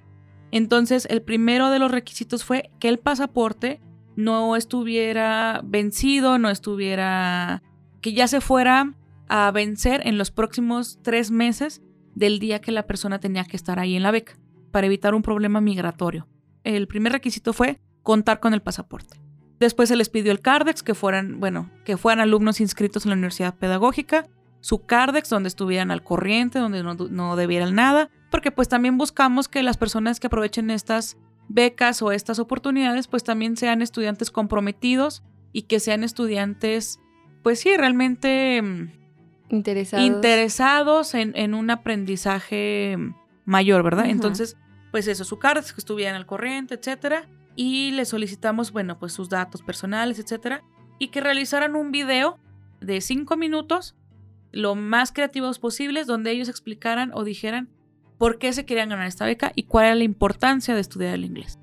Entonces 0.50 1.06
el 1.10 1.22
primero 1.22 1.70
de 1.70 1.78
los 1.78 1.90
requisitos 1.90 2.44
fue 2.44 2.70
que 2.78 2.88
el 2.88 2.98
pasaporte 2.98 3.80
no 4.16 4.56
estuviera 4.56 5.60
vencido, 5.64 6.38
no 6.38 6.48
estuviera... 6.48 7.62
que 8.00 8.14
ya 8.14 8.28
se 8.28 8.40
fuera 8.40 8.94
a 9.28 9.50
vencer 9.50 10.00
en 10.06 10.18
los 10.18 10.30
próximos 10.30 10.98
tres 11.02 11.30
meses 11.30 11.82
del 12.14 12.38
día 12.38 12.60
que 12.60 12.72
la 12.72 12.86
persona 12.86 13.18
tenía 13.18 13.44
que 13.44 13.56
estar 13.56 13.78
ahí 13.78 13.96
en 13.96 14.02
la 14.02 14.10
beca, 14.10 14.38
para 14.70 14.86
evitar 14.86 15.14
un 15.14 15.22
problema 15.22 15.60
migratorio. 15.60 16.26
El 16.64 16.88
primer 16.88 17.12
requisito 17.12 17.52
fue 17.52 17.80
contar 18.02 18.40
con 18.40 18.54
el 18.54 18.62
pasaporte. 18.62 19.20
Después 19.58 19.88
se 19.88 19.96
les 19.96 20.08
pidió 20.08 20.32
el 20.32 20.40
CARDEX, 20.40 20.82
que 20.82 20.94
fueran, 20.94 21.40
bueno, 21.40 21.70
que 21.84 21.96
fueran 21.96 22.20
alumnos 22.20 22.60
inscritos 22.60 23.04
en 23.04 23.10
la 23.10 23.16
universidad 23.16 23.54
pedagógica, 23.54 24.26
su 24.60 24.84
CARDEX, 24.84 25.30
donde 25.30 25.48
estuvieran 25.48 25.90
al 25.90 26.02
corriente, 26.02 26.58
donde 26.58 26.82
no, 26.82 26.94
no 26.94 27.36
debieran 27.36 27.74
nada, 27.74 28.10
porque 28.30 28.50
pues 28.50 28.68
también 28.68 28.98
buscamos 28.98 29.48
que 29.48 29.62
las 29.62 29.76
personas 29.76 30.20
que 30.20 30.26
aprovechen 30.26 30.70
estas 30.70 31.16
becas 31.48 32.02
o 32.02 32.12
estas 32.12 32.38
oportunidades, 32.38 33.06
pues 33.06 33.24
también 33.24 33.56
sean 33.56 33.82
estudiantes 33.82 34.30
comprometidos 34.30 35.22
y 35.52 35.62
que 35.62 35.80
sean 35.80 36.02
estudiantes, 36.04 37.00
pues 37.42 37.60
sí, 37.60 37.76
realmente 37.76 38.60
mm, 38.60 38.90
Interesados. 39.48 40.06
interesados 40.06 41.14
en, 41.14 41.36
en 41.36 41.54
un 41.54 41.70
aprendizaje 41.70 42.98
mayor, 43.44 43.82
¿verdad? 43.82 44.06
Entonces, 44.06 44.56
pues 44.90 45.06
eso, 45.06 45.24
su 45.24 45.38
carta, 45.38 45.62
que 45.62 45.78
estuvieran 45.80 46.16
al 46.16 46.26
corriente, 46.26 46.74
etcétera. 46.74 47.28
Y 47.56 47.90
le 47.92 48.04
solicitamos, 48.04 48.70
bueno, 48.70 48.98
pues 48.98 49.12
sus 49.12 49.28
datos 49.28 49.62
personales, 49.62 50.18
etcétera. 50.18 50.62
Y 50.98 51.08
que 51.08 51.20
realizaran 51.20 51.74
un 51.74 51.90
video 51.90 52.38
de 52.80 53.00
cinco 53.00 53.36
minutos, 53.36 53.96
lo 54.52 54.74
más 54.74 55.12
creativos 55.12 55.58
posibles, 55.58 56.06
donde 56.06 56.30
ellos 56.30 56.48
explicaran 56.48 57.10
o 57.14 57.24
dijeran 57.24 57.70
por 58.18 58.38
qué 58.38 58.52
se 58.52 58.64
querían 58.64 58.90
ganar 58.90 59.06
esta 59.06 59.26
beca 59.26 59.52
y 59.54 59.64
cuál 59.64 59.86
era 59.86 59.94
la 59.94 60.04
importancia 60.04 60.74
de 60.74 60.80
estudiar 60.80 61.14
el 61.14 61.24
inglés. 61.24 61.58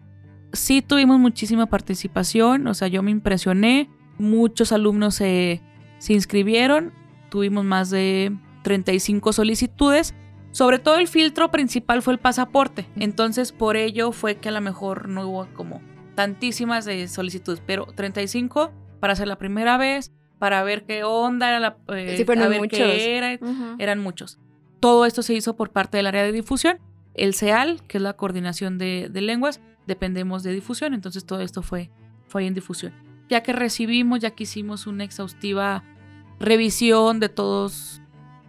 Sí 0.52 0.82
tuvimos 0.82 1.20
muchísima 1.20 1.66
participación, 1.66 2.68
o 2.68 2.74
sea, 2.74 2.88
yo 2.88 3.02
me 3.02 3.12
impresioné, 3.12 3.90
muchos 4.20 4.72
alumnos 4.72 5.16
se, 5.16 5.62
se 5.98 6.14
inscribieron, 6.14 6.94
tuvimos 7.30 7.66
más 7.66 7.90
de 7.90 8.38
35 8.64 9.34
solicitudes. 9.34 10.14
Sobre 10.54 10.78
todo 10.78 11.00
el 11.00 11.08
filtro 11.08 11.50
principal 11.50 12.04
fue 12.04 12.14
el 12.14 12.20
pasaporte. 12.20 12.88
Entonces 12.96 13.52
por 13.52 13.76
ello 13.76 14.12
fue 14.12 14.36
que 14.36 14.50
a 14.50 14.52
lo 14.52 14.62
mejor 14.62 15.10
no 15.10 15.28
hubo 15.28 15.48
como 15.54 15.82
tantísimas 16.14 16.86
de 16.86 17.08
solicitudes, 17.08 17.62
pero 17.66 17.88
35 17.88 18.72
para 19.00 19.14
hacer 19.14 19.28
la 19.28 19.40
primera 19.40 19.78
vez, 19.78 20.14
para 20.38 20.64
ver 20.64 20.86
qué 20.86 21.04
onda 21.04 21.50
era 21.50 21.60
la, 21.60 21.78
eh, 21.90 22.16
Sí, 22.18 22.32
a 22.32 22.48
ver 22.48 22.60
muchos. 22.62 22.78
qué 22.78 23.18
era, 23.18 23.40
eran 23.80 24.00
muchos. 24.00 24.38
Todo 24.80 25.08
esto 25.08 25.24
se 25.24 25.34
hizo 25.34 25.56
por 25.56 25.72
parte 25.72 25.98
del 25.98 26.06
área 26.06 26.24
de 26.24 26.32
difusión. 26.32 26.78
El 27.16 27.34
CEAL, 27.34 27.82
que 27.88 27.98
es 27.98 28.04
la 28.04 28.14
coordinación 28.14 28.78
de, 28.78 29.10
de 29.12 29.22
lenguas, 29.22 29.60
dependemos 29.88 30.44
de 30.44 30.54
difusión, 30.54 30.94
entonces 30.94 31.26
todo 31.26 31.42
esto 31.42 31.64
fue, 31.64 31.90
fue 32.28 32.46
en 32.46 32.54
difusión. 32.54 32.94
Ya 33.28 33.42
que 33.42 33.54
recibimos, 33.54 34.20
ya 34.20 34.32
que 34.32 34.44
hicimos 34.44 34.86
una 34.86 35.04
exhaustiva 35.04 35.84
revisión 36.40 37.20
de 37.20 37.30
todos 37.30 38.03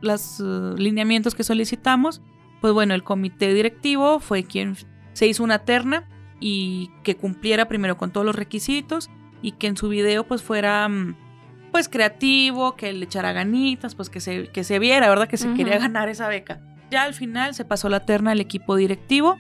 los 0.05 0.41
eh, 0.41 0.75
lineamientos 0.77 1.35
que 1.35 1.45
solicitamos, 1.45 2.21
pues 2.61 2.73
bueno, 2.73 2.95
el 2.95 3.03
comité 3.03 3.53
directivo 3.53 4.21
fue 4.21 4.45
quien 4.45 4.77
se 5.13 5.27
hizo 5.27 5.45
una 5.45 5.61
terna 5.61 6.09
y 6.41 6.91
que 7.03 7.17
cumpliera 7.17 7.69
primero 7.69 7.97
con 7.97 8.11
todos 8.11 8.25
los 8.25 8.35
requisitos 8.35 9.11
y 9.43 9.53
que 9.53 9.67
en 9.67 9.77
su 9.77 9.89
video 9.89 10.27
pues 10.27 10.43
fuera 10.43 10.89
mm, 10.89 11.17
pues 11.73 11.89
creativo, 11.89 12.77
que 12.77 12.93
le 12.93 13.05
echara 13.05 13.33
ganitas, 13.33 13.95
pues 13.95 14.09
que 14.09 14.21
se, 14.21 14.49
que 14.49 14.65
se 14.65 14.79
viera, 14.79 15.09
¿verdad? 15.09 15.29
Que 15.29 15.37
se 15.37 15.49
Ujú. 15.49 15.57
quería 15.57 15.79
ganar 15.79 16.09
esa 16.09 16.29
beca. 16.29 16.61
Ya 16.91 17.03
al 17.03 17.15
final 17.15 17.55
se 17.55 17.65
pasó 17.65 17.89
la 17.89 18.07
terna 18.07 18.31
al 18.31 18.41
equipo 18.41 18.77
directivo 18.77 19.39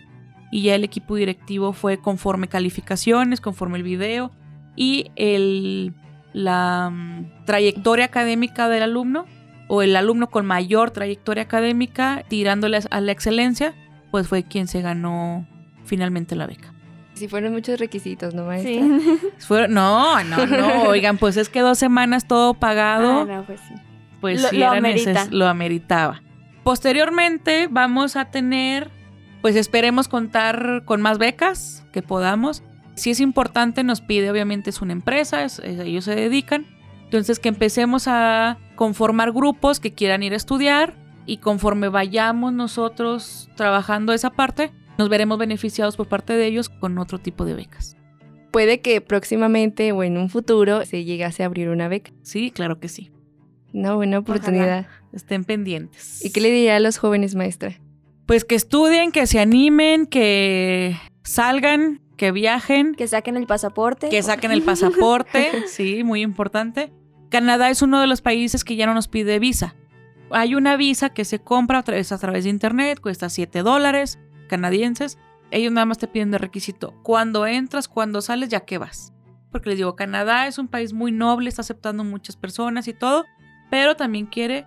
y 0.50 0.62
ya 0.62 0.74
el 0.74 0.84
equipo 0.84 1.14
directivo 1.16 1.72
fue 1.72 1.98
conforme 1.98 2.48
calificaciones, 2.48 3.40
conforme 3.40 3.78
el 3.78 3.84
video 3.84 4.32
y 4.76 5.10
el, 5.16 5.94
la 6.32 6.90
mm, 6.90 7.44
trayectoria 7.44 8.06
académica 8.06 8.68
del 8.68 8.82
alumno 8.82 9.26
o 9.68 9.82
el 9.82 9.96
alumno 9.96 10.28
con 10.30 10.46
mayor 10.46 10.90
trayectoria 10.90 11.44
académica 11.44 12.24
tirándole 12.28 12.80
a 12.90 13.00
la 13.00 13.12
excelencia, 13.12 13.74
pues 14.10 14.28
fue 14.28 14.42
quien 14.44 14.66
se 14.68 14.80
ganó 14.82 15.46
finalmente 15.84 16.36
la 16.36 16.46
beca. 16.46 16.72
Sí, 17.14 17.28
fueron 17.28 17.52
muchos 17.52 17.78
requisitos, 17.78 18.34
¿no, 18.34 18.44
maestra? 18.46 18.72
Sí. 18.72 19.18
Fueron- 19.46 19.72
no, 19.72 20.22
no, 20.24 20.46
no, 20.46 20.82
oigan, 20.82 21.16
pues 21.16 21.36
es 21.36 21.48
que 21.48 21.60
dos 21.60 21.78
semanas 21.78 22.26
todo 22.26 22.54
pagado, 22.54 23.20
Ah, 23.20 23.24
no, 23.24 23.44
pues 23.44 23.60
sí. 23.68 23.74
pues 24.20 24.42
Lo- 24.42 24.48
sí 24.48 24.56
lo 24.58 24.66
era 24.66 24.76
amerita. 24.78 25.12
neces- 25.26 25.30
lo 25.30 25.46
ameritaba. 25.46 26.22
Posteriormente 26.64 27.68
vamos 27.70 28.16
a 28.16 28.24
tener, 28.26 28.90
pues 29.42 29.54
esperemos 29.54 30.08
contar 30.08 30.82
con 30.84 31.00
más 31.00 31.18
becas 31.18 31.86
que 31.92 32.02
podamos. 32.02 32.62
Si 32.96 33.10
es 33.10 33.20
importante, 33.20 33.84
nos 33.84 34.00
pide, 34.00 34.28
obviamente 34.30 34.70
es 34.70 34.82
una 34.82 34.92
empresa, 34.92 35.44
es- 35.44 35.60
es- 35.60 35.78
ellos 35.78 36.04
se 36.04 36.16
dedican. 36.16 36.66
Entonces 37.04 37.38
que 37.38 37.48
empecemos 37.48 38.08
a 38.08 38.58
conformar 38.74 39.32
grupos 39.32 39.80
que 39.80 39.92
quieran 39.92 40.22
ir 40.22 40.32
a 40.32 40.36
estudiar 40.36 40.94
y 41.26 41.38
conforme 41.38 41.88
vayamos 41.88 42.52
nosotros 42.52 43.48
trabajando 43.56 44.12
esa 44.12 44.30
parte, 44.30 44.72
nos 44.98 45.08
veremos 45.08 45.38
beneficiados 45.38 45.96
por 45.96 46.08
parte 46.08 46.34
de 46.34 46.46
ellos 46.46 46.68
con 46.68 46.98
otro 46.98 47.18
tipo 47.18 47.44
de 47.44 47.54
becas. 47.54 47.96
Puede 48.50 48.80
que 48.80 49.00
próximamente 49.00 49.90
o 49.92 50.02
en 50.04 50.16
un 50.16 50.28
futuro 50.28 50.84
se 50.84 51.04
llegase 51.04 51.42
a 51.42 51.46
abrir 51.46 51.68
una 51.70 51.88
beca. 51.88 52.12
Sí, 52.22 52.50
claro 52.50 52.78
que 52.78 52.88
sí. 52.88 53.10
Una 53.72 53.94
buena 53.94 54.18
oportunidad. 54.18 54.86
Estén 55.12 55.44
pendientes. 55.44 56.24
¿Y 56.24 56.30
qué 56.30 56.40
le 56.40 56.50
diría 56.50 56.76
a 56.76 56.80
los 56.80 56.98
jóvenes, 56.98 57.34
maestra? 57.34 57.80
Pues 58.26 58.44
que 58.44 58.54
estudien, 58.54 59.10
que 59.10 59.26
se 59.26 59.40
animen, 59.40 60.06
que 60.06 60.96
salgan, 61.24 62.00
que 62.16 62.30
viajen, 62.30 62.94
Que 62.94 63.08
saquen 63.08 63.36
el 63.36 63.46
pasaporte. 63.46 64.08
que 64.08 64.22
saquen 64.22 64.52
el 64.52 64.62
pasaporte, 64.62 65.50
sí, 65.66 66.04
muy 66.04 66.22
importante. 66.22 66.92
Canadá 67.30 67.70
es 67.70 67.82
uno 67.82 68.00
de 68.00 68.06
los 68.06 68.22
países 68.22 68.64
que 68.64 68.76
ya 68.76 68.86
no 68.86 68.94
nos 68.94 69.08
pide 69.08 69.38
visa. 69.38 69.74
Hay 70.30 70.54
una 70.54 70.76
visa 70.76 71.10
que 71.10 71.24
se 71.24 71.38
compra 71.38 71.78
a 71.78 71.82
través, 71.82 72.08
de 72.08 72.48
internet, 72.48 73.00
cuesta 73.00 73.28
7 73.28 73.62
dólares 73.62 74.18
canadienses. 74.48 75.18
Ellos 75.50 75.72
nada 75.72 75.86
más 75.86 75.98
te 75.98 76.08
piden 76.08 76.30
de 76.30 76.38
requisito 76.38 76.94
cuando 77.02 77.46
entras, 77.46 77.88
cuando 77.88 78.20
sales, 78.22 78.48
ya 78.48 78.60
que 78.60 78.78
vas. 78.78 79.12
Porque 79.50 79.70
les 79.70 79.78
digo, 79.78 79.94
Canadá 79.94 80.46
es 80.46 80.58
un 80.58 80.68
país 80.68 80.92
muy 80.92 81.12
noble, 81.12 81.48
está 81.48 81.62
aceptando 81.62 82.02
muchas 82.02 82.36
personas 82.36 82.88
y 82.88 82.94
todo, 82.94 83.24
pero 83.70 83.94
también 83.96 84.26
quiere 84.26 84.66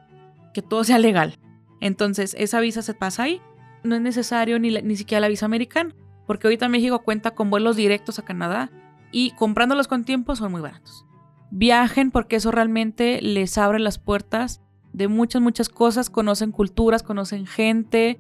que 0.53 0.61
todo 0.61 0.83
sea 0.83 0.99
legal. 0.99 1.37
Entonces, 1.81 2.35
esa 2.39 2.59
visa 2.59 2.81
se 2.81 2.93
pasa 2.93 3.23
ahí. 3.23 3.41
No 3.83 3.95
es 3.95 4.01
necesario 4.01 4.59
ni, 4.59 4.71
ni 4.81 4.95
siquiera 4.95 5.21
la 5.21 5.27
visa 5.27 5.45
americana, 5.45 5.93
porque 6.25 6.47
ahorita 6.47 6.69
México 6.69 6.99
cuenta 6.99 7.31
con 7.31 7.49
vuelos 7.49 7.75
directos 7.75 8.19
a 8.19 8.25
Canadá 8.25 8.71
y 9.11 9.31
comprándolos 9.31 9.87
con 9.87 10.03
tiempo 10.03 10.35
son 10.35 10.51
muy 10.51 10.61
baratos. 10.61 11.06
Viajen 11.51 12.11
porque 12.11 12.35
eso 12.37 12.51
realmente 12.51 13.21
les 13.21 13.57
abre 13.57 13.79
las 13.79 13.99
puertas 13.99 14.61
de 14.93 15.07
muchas, 15.07 15.41
muchas 15.41 15.69
cosas. 15.69 16.09
Conocen 16.09 16.51
culturas, 16.51 17.03
conocen 17.03 17.45
gente. 17.45 18.19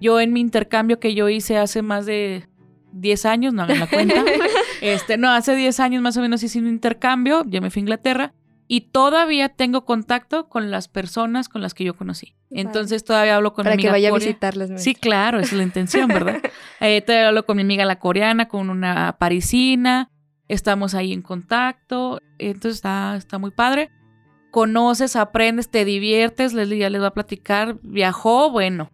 Yo 0.00 0.20
en 0.20 0.32
mi 0.32 0.40
intercambio 0.40 1.00
que 1.00 1.14
yo 1.14 1.28
hice 1.28 1.56
hace 1.56 1.82
más 1.82 2.04
de 2.06 2.48
10 2.92 3.26
años, 3.26 3.54
no 3.54 3.62
hagan 3.62 3.80
la 3.80 3.86
cuenta. 3.86 4.24
este, 4.82 5.16
no, 5.16 5.30
hace 5.30 5.54
10 5.54 5.80
años 5.80 6.02
más 6.02 6.16
o 6.16 6.20
menos 6.20 6.42
hice 6.42 6.58
un 6.58 6.66
intercambio. 6.66 7.44
Yo 7.46 7.60
me 7.62 7.70
fui 7.70 7.80
a 7.80 7.84
Inglaterra 7.84 8.34
y 8.68 8.82
todavía 8.82 9.48
tengo 9.48 9.84
contacto 9.84 10.48
con 10.48 10.70
las 10.70 10.88
personas 10.88 11.48
con 11.48 11.62
las 11.62 11.72
que 11.72 11.84
yo 11.84 11.96
conocí. 11.96 12.34
Entonces 12.50 13.04
todavía 13.04 13.36
hablo 13.36 13.52
con 13.52 13.64
Para 13.64 13.76
mi 13.76 13.82
que 13.82 13.88
amiga 13.88 14.08
vaya 14.08 14.08
a 14.10 14.18
visitarlas. 14.18 14.70
maestra. 14.70 14.84
Sí, 14.92 14.94
claro, 14.94 15.38
esa 15.38 15.54
es 15.54 15.58
la 15.58 15.62
intención, 15.62 16.08
¿verdad? 16.08 16.40
Eh, 16.80 17.00
todavía 17.00 17.28
hablo 17.28 17.46
con 17.46 17.56
mi 17.56 17.62
amiga 17.62 17.86
la 17.86 17.98
coreana, 17.98 18.48
con 18.48 18.68
una 18.68 19.16
parisina, 19.18 20.10
estamos 20.48 20.94
ahí 20.94 21.12
en 21.12 21.22
contacto, 21.22 22.20
entonces 22.38 22.76
está, 22.76 23.16
está 23.16 23.38
muy 23.38 23.50
padre. 23.50 23.90
Conoces, 24.50 25.16
aprendes, 25.16 25.68
te 25.70 25.84
diviertes, 25.84 26.52
Leslie 26.54 26.78
ya 26.78 26.90
les 26.90 27.02
va 27.02 27.08
a 27.08 27.14
platicar, 27.14 27.76
viajó, 27.82 28.50
bueno, 28.50 28.90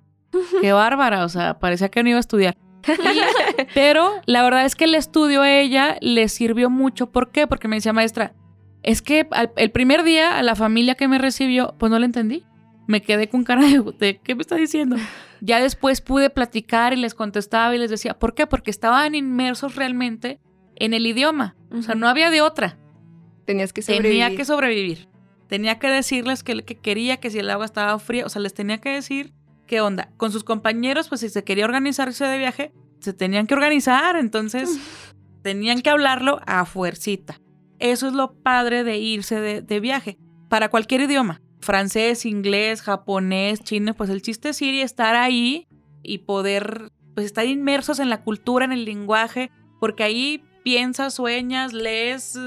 qué 0.61 0.73
bárbara, 0.73 1.25
o 1.25 1.29
sea, 1.29 1.59
parecía 1.59 1.89
que 1.91 2.03
no 2.03 2.09
iba 2.09 2.19
a 2.19 2.21
estudiar. 2.21 2.57
Y- 2.89 3.63
pero 3.75 4.11
la 4.27 4.43
verdad 4.43 4.65
es 4.65 4.75
que 4.75 4.85
el 4.85 4.95
estudio 4.95 5.43
a 5.43 5.51
ella 5.51 5.99
le 6.01 6.29
sirvió 6.29 6.69
mucho, 6.71 7.11
¿por 7.13 7.31
qué? 7.31 7.47
Porque 7.47 7.69
me 7.69 7.77
decía 7.77 7.93
maestra, 7.93 8.35
es 8.83 9.03
que 9.03 9.29
al- 9.31 9.53
el 9.57 9.71
primer 9.71 10.03
día 10.03 10.37
a 10.39 10.43
la 10.43 10.57
familia 10.57 10.97
que 10.97 11.07
me 11.07 11.19
recibió, 11.19 11.77
pues 11.79 11.91
no 11.91 11.99
le 11.99 12.07
entendí. 12.07 12.45
Me 12.89 13.01
quedé 13.01 13.29
con 13.29 13.45
cara 13.45 13.63
de, 13.65 13.81
de, 14.01 14.19
¿qué 14.21 14.35
me 14.35 14.43
está 14.43 14.57
diciendo? 14.57 14.97
Ya 15.41 15.61
después 15.61 16.01
pude 16.01 16.31
platicar 16.31 16.93
y 16.93 16.97
les 16.97 17.15
contestaba 17.15 17.73
y 17.75 17.79
les 17.79 17.91
decía, 17.91 18.19
¿por 18.19 18.35
qué? 18.35 18.49
Porque 18.49 18.73
estaban 18.73 19.15
inmersos 19.15 19.77
realmente 19.77 20.41
en 20.77 20.95
el 20.95 21.07
idioma. 21.07 21.57
O 21.71 21.83
sea, 21.83 21.95
no 21.95 22.09
había 22.09 22.31
de 22.31 22.43
otra. 22.43 22.79
Tenías 23.45 23.73
que 23.73 23.83
sobrevivir. 23.83 24.11
Tenía 24.11 24.37
que 24.37 24.45
sobrevivir. 24.45 25.09
tenía 25.49 25.79
que 25.79 25.89
decirles 25.89 26.43
que, 26.43 26.63
que 26.63 26.77
quería, 26.77 27.19
que 27.19 27.31
si 27.31 27.39
el 27.39 27.51
agua 27.51 27.65
estaba 27.65 27.99
fría, 27.99 28.27
o 28.27 28.29
sea, 28.29 28.41
les 28.41 28.55
tenía 28.55 28.79
que 28.79 28.91
decir 28.91 29.33
qué 29.67 29.81
onda. 29.81 30.11
Con 30.17 30.33
sus 30.33 30.45
compañeros, 30.45 31.09
pues 31.09 31.21
si 31.23 31.29
se 31.29 31.45
quería 31.45 31.65
organizarse 31.65 32.25
de 32.25 32.39
viaje, 32.39 32.73
se 33.01 33.13
tenían 33.13 33.47
que 33.47 33.55
organizar, 33.55 34.17
entonces 34.17 34.79
tenían 35.43 35.83
que 35.83 35.91
hablarlo 35.91 36.41
a 36.47 36.65
fuercita. 36.65 37.41
Eso 37.79 38.07
es 38.07 38.13
lo 38.13 38.35
padre 38.35 38.85
de 38.85 38.99
irse 38.99 39.41
de, 39.41 39.61
de 39.61 39.81
viaje, 39.81 40.19
para 40.49 40.69
cualquier 40.69 41.01
idioma, 41.03 41.41
francés, 41.61 42.27
inglés, 42.27 42.83
japonés, 42.83 43.61
chino, 43.61 43.95
pues 43.95 44.11
el 44.11 44.23
chiste 44.23 44.51
es 44.51 44.63
ir 44.63 44.75
y 44.75 44.83
estar 44.83 45.17
ahí 45.17 45.67
y 46.03 46.19
poder 46.19 46.93
pues 47.15 47.27
estar 47.27 47.47
inmersos 47.47 47.99
en 47.99 48.11
la 48.11 48.23
cultura, 48.23 48.65
en 48.65 48.73
el 48.73 48.85
lenguaje, 48.85 49.51
porque 49.81 50.05
ahí 50.05 50.45
piensas, 50.63 51.15
sueñas, 51.15 51.73
lees, 51.73 52.39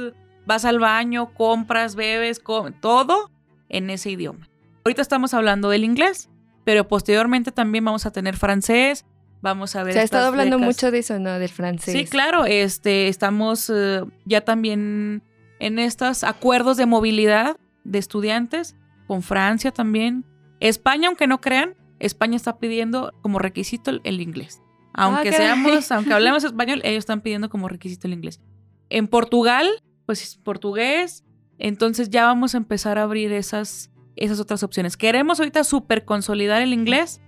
vas 0.46 0.66
al 0.66 0.80
baño, 0.80 1.34
compras, 1.34 1.96
bebes, 1.96 2.42
todo 2.80 3.32
en 3.70 3.90
ese 3.90 4.12
idioma. 4.12 4.50
Ahorita 4.84 5.02
estamos 5.02 5.34
hablando 5.34 5.70
del 5.70 5.84
inglés, 5.84 6.30
pero 6.64 6.88
posteriormente 6.88 7.52
también 7.52 7.86
vamos 7.86 8.06
a 8.06 8.12
tener 8.12 8.38
francés, 8.38 9.06
vamos 9.42 9.76
a 9.76 9.84
ver. 9.84 9.94
Se 9.94 10.00
ha 10.00 10.04
estado 10.04 10.28
hablando 10.28 10.60
mucho 10.60 10.92
de 10.92 11.00
eso, 11.00 11.20
¿no? 11.20 11.40
Del 11.40 11.50
francés. 11.50 11.94
Sí, 11.94 12.06
claro, 12.06 12.46
este, 12.46 13.08
estamos 13.08 13.72
eh, 13.74 14.04
ya 14.26 14.42
también 14.42 15.24
en 15.60 15.80
estos 15.80 16.24
acuerdos 16.24 16.78
de 16.78 16.86
movilidad 16.86 17.58
de 17.84 18.00
estudiantes 18.00 18.76
con 19.08 19.22
Francia 19.22 19.72
también. 19.72 20.26
España, 20.60 21.08
aunque 21.08 21.28
no 21.28 21.42
crean, 21.42 21.76
España 22.00 22.36
está 22.36 22.58
pidiendo 22.58 23.14
como 23.22 23.40
requisito 23.40 23.92
el, 24.04 24.22
inglés. 24.22 24.62
Aunque 24.98 25.30
ah, 25.30 25.34
seamos, 25.34 25.92
aunque 25.92 26.14
hablemos 26.14 26.44
español, 26.44 26.82
ellos 26.84 27.00
están 27.00 27.22
pidiendo 27.22 27.50
como 27.50 27.68
requisito 27.68 28.08
el 28.08 28.14
inglés. 28.14 28.42
En 28.90 29.08
Portugal, 29.08 29.68
pues 30.06 30.40
portugués. 30.44 31.24
Entonces 31.58 32.10
ya 32.10 32.26
vamos 32.26 32.54
a 32.54 32.58
empezar 32.58 32.98
a 32.98 33.04
abrir 33.04 33.32
esas, 33.32 33.92
esas 34.16 34.40
otras 34.40 34.64
opciones. 34.64 34.98
Queremos 34.98 35.40
ahorita 35.40 35.64
super 35.64 36.06
consolidar 36.06 36.62
el 36.62 36.74
inglés, 36.74 37.22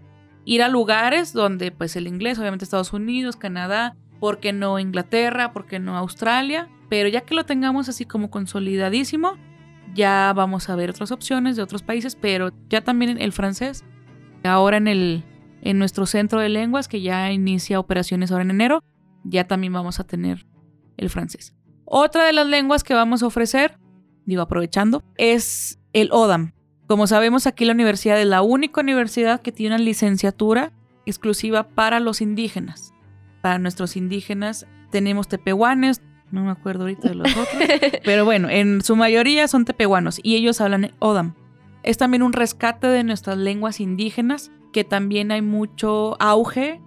ir 0.45 0.63
a 0.63 0.67
lugares 0.67 1.34
donde 1.34 1.71
pues 1.71 1.95
el 1.95 2.08
inglés, 2.08 2.39
obviamente 2.39 2.65
Estados 2.65 2.93
Unidos, 2.93 3.38
Canadá, 3.38 3.95
¿por 4.19 4.39
qué 4.39 4.51
no 4.53 4.80
Inglaterra? 4.80 5.53
¿Por 5.53 5.65
qué 5.65 5.80
no 5.80 5.97
Australia? 5.97 6.69
Pero 6.89 7.08
ya 7.10 7.21
que 7.21 7.36
lo 7.36 7.45
tengamos 7.45 7.89
así 7.89 8.06
como 8.06 8.30
consolidadísimo, 8.30 9.38
ya 9.93 10.34
vamos 10.36 10.69
a 10.69 10.75
ver 10.75 10.89
otras 10.89 11.12
opciones 11.12 11.56
de 11.56 11.62
otros 11.62 11.84
países, 11.84 12.15
pero 12.15 12.51
ya 12.69 12.82
también 12.82 13.21
el 13.21 13.32
francés 13.32 13.86
Ahora 14.43 14.77
en, 14.77 14.88
el, 14.88 15.23
en 15.62 15.80
nuestro 15.80 16.06
centro 16.06 16.39
de 16.39 16.50
lenguas, 16.50 16.88
que 16.88 17.02
ya 17.02 17.32
inicia 17.32 17.80
operaciones 17.80 18.32
ahora 18.32 18.43
en 18.43 18.52
enero, 18.52 18.84
ya 19.24 19.48
también 19.48 19.74
vamos 19.74 20.00
a 20.00 20.04
tener 20.06 20.46
el 20.98 21.10
francés. 21.10 21.54
Otra 21.86 22.26
de 22.26 22.34
las 22.34 22.48
lenguas 22.48 22.84
que 22.84 22.93
vamos 22.93 23.24
a 23.24 23.28
ofrecer, 23.28 23.78
digo 24.26 24.41
aprovechando, 24.41 25.04
es 25.17 25.80
el 25.93 26.10
ODAM. 26.12 26.54
Como 26.88 27.08
sabemos, 27.08 27.48
aquí 27.48 27.65
la 27.65 27.74
universidad 27.74 28.20
es 28.20 28.28
la 28.28 28.41
única 28.41 28.82
universidad 28.82 29.41
que 29.41 29.52
tiene 29.52 29.76
una 29.76 29.84
licenciatura 29.84 30.74
exclusiva 31.06 31.70
para 31.70 32.00
los 32.00 32.22
indígenas. 32.22 32.93
Para 33.41 33.60
nuestros 33.60 33.96
indígenas 33.96 34.67
tenemos 34.91 35.28
tepehuanes, 35.28 36.02
no 36.32 36.43
me 36.43 36.52
acuerdo 36.52 36.84
ahorita 36.84 37.10
de 37.10 37.15
los 37.15 37.32
otros, 37.32 37.63
pero 38.04 38.26
bueno, 38.26 38.50
en 38.50 38.82
su 38.82 38.96
mayoría 38.96 39.48
son 39.48 39.65
tepehuanos 39.65 40.20
y 40.22 40.36
ellos 40.36 40.60
hablan 40.62 40.91
ODAM. 41.00 41.36
Es 41.84 41.98
también 41.98 42.24
un 42.24 42.34
rescate 42.34 42.88
de 42.88 43.04
nuestras 43.04 43.38
lenguas 43.38 43.80
indígenas, 43.80 44.52
que 44.78 44.84
también 44.84 45.32
hay 45.32 45.42
mucho 45.42 46.22
auge 46.22 46.80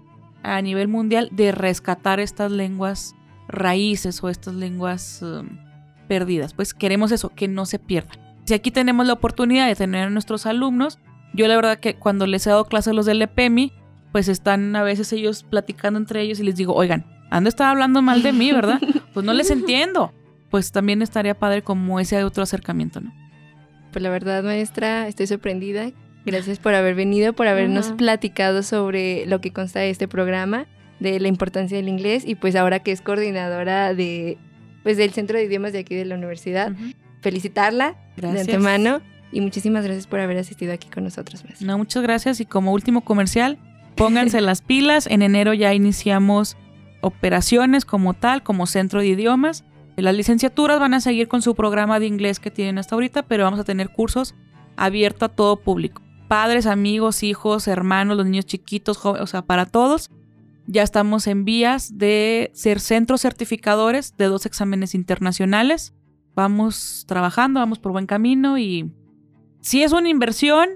a 0.44 0.62
nivel 0.62 0.86
mundial 0.86 1.28
de 1.32 1.50
rescatar 1.50 2.20
estas 2.20 2.52
lenguas 2.52 3.16
raíces 3.48 4.22
o 4.22 4.28
estas 4.28 4.54
lenguas 4.54 5.22
um, 5.22 5.58
perdidas. 6.06 6.54
Pues 6.54 6.72
queremos 6.72 7.10
eso, 7.10 7.30
que 7.30 7.48
no 7.48 7.66
se 7.66 7.80
pierdan. 7.80 8.16
Si 8.44 8.54
aquí 8.54 8.70
tenemos 8.70 9.08
la 9.08 9.14
oportunidad 9.14 9.66
de 9.66 9.74
tener 9.74 10.06
a 10.06 10.10
nuestros 10.10 10.46
alumnos, 10.46 11.00
yo 11.34 11.48
la 11.48 11.56
verdad 11.56 11.80
que 11.80 11.96
cuando 11.96 12.28
les 12.28 12.46
he 12.46 12.50
dado 12.50 12.66
clases 12.66 12.92
a 12.92 12.94
los 12.94 13.06
del 13.06 13.22
EPEMI, 13.22 13.72
pues 14.12 14.28
están 14.28 14.76
a 14.76 14.84
veces 14.84 15.12
ellos 15.12 15.42
platicando 15.42 15.98
entre 15.98 16.20
ellos 16.20 16.38
y 16.38 16.44
les 16.44 16.54
digo, 16.54 16.76
oigan, 16.76 17.04
han 17.28 17.42
de 17.42 17.48
estar 17.48 17.66
hablando 17.66 18.02
mal 18.02 18.22
de 18.22 18.32
mí, 18.32 18.52
¿verdad? 18.52 18.80
Pues 19.12 19.26
no 19.26 19.34
les 19.34 19.50
entiendo. 19.50 20.14
Pues 20.48 20.70
también 20.70 21.02
estaría 21.02 21.36
padre 21.36 21.62
como 21.62 21.98
ese 21.98 22.22
otro 22.22 22.44
acercamiento, 22.44 23.00
¿no? 23.00 23.12
Pues 23.90 24.00
la 24.00 24.10
verdad, 24.10 24.44
maestra, 24.44 25.08
estoy 25.08 25.26
sorprendida. 25.26 25.90
Gracias 26.24 26.58
por 26.58 26.74
haber 26.74 26.94
venido, 26.94 27.32
por 27.32 27.46
habernos 27.46 27.92
platicado 27.92 28.62
sobre 28.62 29.26
lo 29.26 29.40
que 29.40 29.52
consta 29.52 29.80
de 29.80 29.90
este 29.90 30.06
programa, 30.06 30.66
de 30.98 31.18
la 31.18 31.28
importancia 31.28 31.76
del 31.76 31.88
inglés 31.88 32.24
y 32.26 32.34
pues 32.34 32.56
ahora 32.56 32.80
que 32.80 32.92
es 32.92 33.00
coordinadora 33.00 33.94
de 33.94 34.36
pues 34.82 34.96
del 34.96 35.10
Centro 35.10 35.38
de 35.38 35.44
Idiomas 35.44 35.72
de 35.72 35.80
aquí 35.80 35.94
de 35.94 36.04
la 36.04 36.14
universidad, 36.14 36.72
felicitarla 37.20 37.96
de 38.16 38.40
antemano 38.40 39.00
y 39.32 39.40
muchísimas 39.40 39.84
gracias 39.84 40.06
por 40.06 40.20
haber 40.20 40.38
asistido 40.38 40.72
aquí 40.72 40.88
con 40.88 41.04
nosotros. 41.04 41.44
Maestra. 41.44 41.66
No, 41.66 41.78
muchas 41.78 42.02
gracias 42.02 42.40
y 42.40 42.46
como 42.46 42.72
último 42.72 43.02
comercial, 43.02 43.58
pónganse 43.96 44.40
las 44.42 44.62
pilas, 44.62 45.06
en 45.06 45.22
enero 45.22 45.54
ya 45.54 45.72
iniciamos 45.74 46.56
operaciones 47.00 47.84
como 47.84 48.14
tal, 48.14 48.42
como 48.42 48.66
centro 48.66 49.00
de 49.00 49.08
idiomas. 49.08 49.64
Las 49.96 50.14
licenciaturas 50.14 50.80
van 50.80 50.94
a 50.94 51.00
seguir 51.00 51.28
con 51.28 51.42
su 51.42 51.54
programa 51.54 52.00
de 52.00 52.06
inglés 52.06 52.40
que 52.40 52.50
tienen 52.50 52.78
hasta 52.78 52.94
ahorita, 52.94 53.22
pero 53.22 53.44
vamos 53.44 53.60
a 53.60 53.64
tener 53.64 53.90
cursos 53.90 54.34
abiertos 54.76 55.30
a 55.30 55.32
todo 55.32 55.56
público. 55.60 56.02
Padres, 56.30 56.66
amigos, 56.66 57.24
hijos, 57.24 57.66
hermanos, 57.66 58.16
los 58.16 58.24
niños 58.24 58.46
chiquitos, 58.46 58.98
jóvenes, 58.98 59.24
o 59.24 59.26
sea, 59.26 59.42
para 59.42 59.66
todos. 59.66 60.10
Ya 60.68 60.84
estamos 60.84 61.26
en 61.26 61.44
vías 61.44 61.98
de 61.98 62.52
ser 62.54 62.78
centros 62.78 63.22
certificadores 63.22 64.16
de 64.16 64.26
dos 64.26 64.46
exámenes 64.46 64.94
internacionales. 64.94 65.92
Vamos 66.36 67.04
trabajando, 67.08 67.58
vamos 67.58 67.80
por 67.80 67.90
buen 67.90 68.06
camino 68.06 68.58
y 68.58 68.92
si 69.60 69.82
es 69.82 69.90
una 69.90 70.08
inversión, 70.08 70.68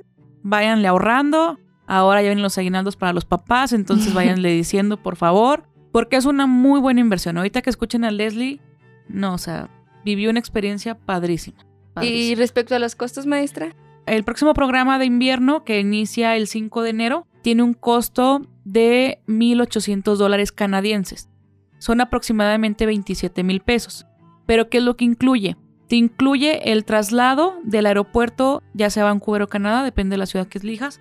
váyanle 0.42 0.88
ahorrando. 0.88 1.60
Ahora 1.86 2.20
ya 2.20 2.30
vienen 2.30 2.42
los 2.42 2.58
aguinaldos 2.58 2.96
para 2.96 3.12
los 3.12 3.24
papás, 3.24 3.72
entonces 3.72 4.12
váyanle 4.12 4.50
diciendo, 4.50 5.00
por 5.00 5.14
favor, 5.14 5.68
porque 5.92 6.16
es 6.16 6.24
una 6.24 6.48
muy 6.48 6.80
buena 6.80 6.98
inversión. 6.98 7.36
Ahorita 7.36 7.62
que 7.62 7.70
escuchen 7.70 8.02
a 8.02 8.10
Leslie, 8.10 8.60
no, 9.06 9.34
o 9.34 9.38
sea, 9.38 9.70
vivió 10.04 10.30
una 10.30 10.40
experiencia 10.40 10.98
padrísima. 10.98 11.64
¿Y 12.02 12.34
respecto 12.34 12.74
a 12.74 12.80
los 12.80 12.96
costos, 12.96 13.24
maestra? 13.24 13.76
El 14.06 14.22
próximo 14.24 14.52
programa 14.52 14.98
de 14.98 15.06
invierno, 15.06 15.64
que 15.64 15.80
inicia 15.80 16.36
el 16.36 16.46
5 16.46 16.82
de 16.82 16.90
enero, 16.90 17.26
tiene 17.42 17.62
un 17.62 17.72
costo 17.72 18.42
de 18.64 19.22
1.800 19.26 20.16
dólares 20.16 20.52
canadienses. 20.52 21.30
Son 21.78 22.00
aproximadamente 22.00 22.84
27 22.86 23.42
mil 23.42 23.60
pesos. 23.60 24.06
Pero 24.46 24.68
¿qué 24.68 24.78
es 24.78 24.84
lo 24.84 24.96
que 24.96 25.06
incluye? 25.06 25.56
Te 25.88 25.96
incluye 25.96 26.72
el 26.72 26.84
traslado 26.84 27.58
del 27.64 27.86
aeropuerto, 27.86 28.62
ya 28.74 28.90
sea 28.90 29.04
Vancouver 29.04 29.42
o 29.42 29.48
Canadá, 29.48 29.82
depende 29.82 30.14
de 30.14 30.18
la 30.18 30.26
ciudad 30.26 30.48
que 30.48 30.58
elijas, 30.58 31.00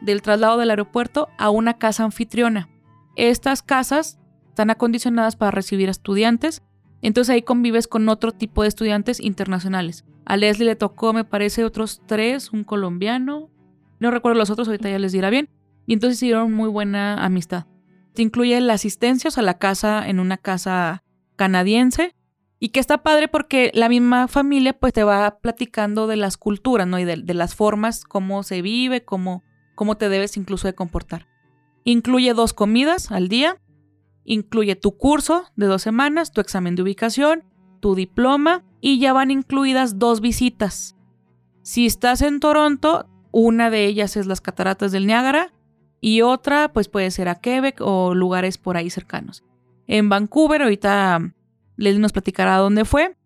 del 0.00 0.22
traslado 0.22 0.58
del 0.58 0.70
aeropuerto 0.70 1.28
a 1.38 1.50
una 1.50 1.78
casa 1.78 2.04
anfitriona. 2.04 2.68
Estas 3.16 3.62
casas 3.62 4.18
están 4.48 4.70
acondicionadas 4.70 5.36
para 5.36 5.50
recibir 5.50 5.88
estudiantes 5.88 6.62
entonces 7.02 7.32
ahí 7.32 7.42
convives 7.42 7.86
con 7.86 8.08
otro 8.08 8.32
tipo 8.32 8.62
de 8.62 8.68
estudiantes 8.68 9.20
internacionales. 9.20 10.04
A 10.24 10.36
Leslie 10.36 10.66
le 10.66 10.76
tocó, 10.76 11.12
me 11.12 11.24
parece, 11.24 11.64
otros 11.64 12.02
tres, 12.06 12.52
un 12.52 12.64
colombiano. 12.64 13.50
No 14.00 14.10
recuerdo 14.10 14.38
los 14.38 14.50
otros, 14.50 14.68
ahorita 14.68 14.90
ya 14.90 14.98
les 14.98 15.12
dirá 15.12 15.30
bien. 15.30 15.48
Y 15.86 15.94
entonces 15.94 16.18
hicieron 16.18 16.52
muy 16.52 16.68
buena 16.68 17.24
amistad. 17.24 17.66
Te 18.14 18.22
incluye 18.22 18.60
la 18.60 18.74
asistencia, 18.74 19.28
o 19.28 19.30
sea, 19.30 19.42
la 19.42 19.58
casa 19.58 20.06
en 20.08 20.20
una 20.20 20.36
casa 20.36 21.04
canadiense. 21.36 22.14
Y 22.60 22.70
que 22.70 22.80
está 22.80 23.04
padre 23.04 23.28
porque 23.28 23.70
la 23.72 23.88
misma 23.88 24.26
familia 24.26 24.72
pues 24.72 24.92
te 24.92 25.04
va 25.04 25.38
platicando 25.38 26.08
de 26.08 26.16
las 26.16 26.36
culturas, 26.36 26.88
¿no? 26.88 26.98
Y 26.98 27.04
de, 27.04 27.16
de 27.16 27.34
las 27.34 27.54
formas, 27.54 28.02
cómo 28.04 28.42
se 28.42 28.62
vive, 28.62 29.04
cómo, 29.04 29.44
cómo 29.76 29.96
te 29.96 30.08
debes 30.08 30.36
incluso 30.36 30.66
de 30.66 30.74
comportar. 30.74 31.28
Incluye 31.84 32.34
dos 32.34 32.52
comidas 32.52 33.12
al 33.12 33.28
día 33.28 33.58
Incluye 34.30 34.76
tu 34.76 34.94
curso 34.98 35.44
de 35.56 35.64
dos 35.64 35.80
semanas, 35.80 36.32
tu 36.32 36.42
examen 36.42 36.74
de 36.74 36.82
ubicación, 36.82 37.44
tu 37.80 37.94
diploma 37.94 38.62
y 38.78 38.98
ya 38.98 39.14
van 39.14 39.30
incluidas 39.30 39.98
dos 39.98 40.20
visitas. 40.20 40.96
Si 41.62 41.86
estás 41.86 42.20
en 42.20 42.38
Toronto, 42.38 43.08
una 43.32 43.70
de 43.70 43.86
ellas 43.86 44.18
es 44.18 44.26
las 44.26 44.42
cataratas 44.42 44.92
del 44.92 45.06
Niágara 45.06 45.54
y 46.02 46.20
otra 46.20 46.74
pues 46.74 46.90
puede 46.90 47.10
ser 47.10 47.30
a 47.30 47.36
Quebec 47.36 47.80
o 47.80 48.12
lugares 48.12 48.58
por 48.58 48.76
ahí 48.76 48.90
cercanos. 48.90 49.44
En 49.86 50.10
Vancouver, 50.10 50.60
ahorita 50.60 51.32
les 51.76 51.98
nos 51.98 52.12
platicará 52.12 52.58
dónde 52.58 52.84
fue, 52.84 53.16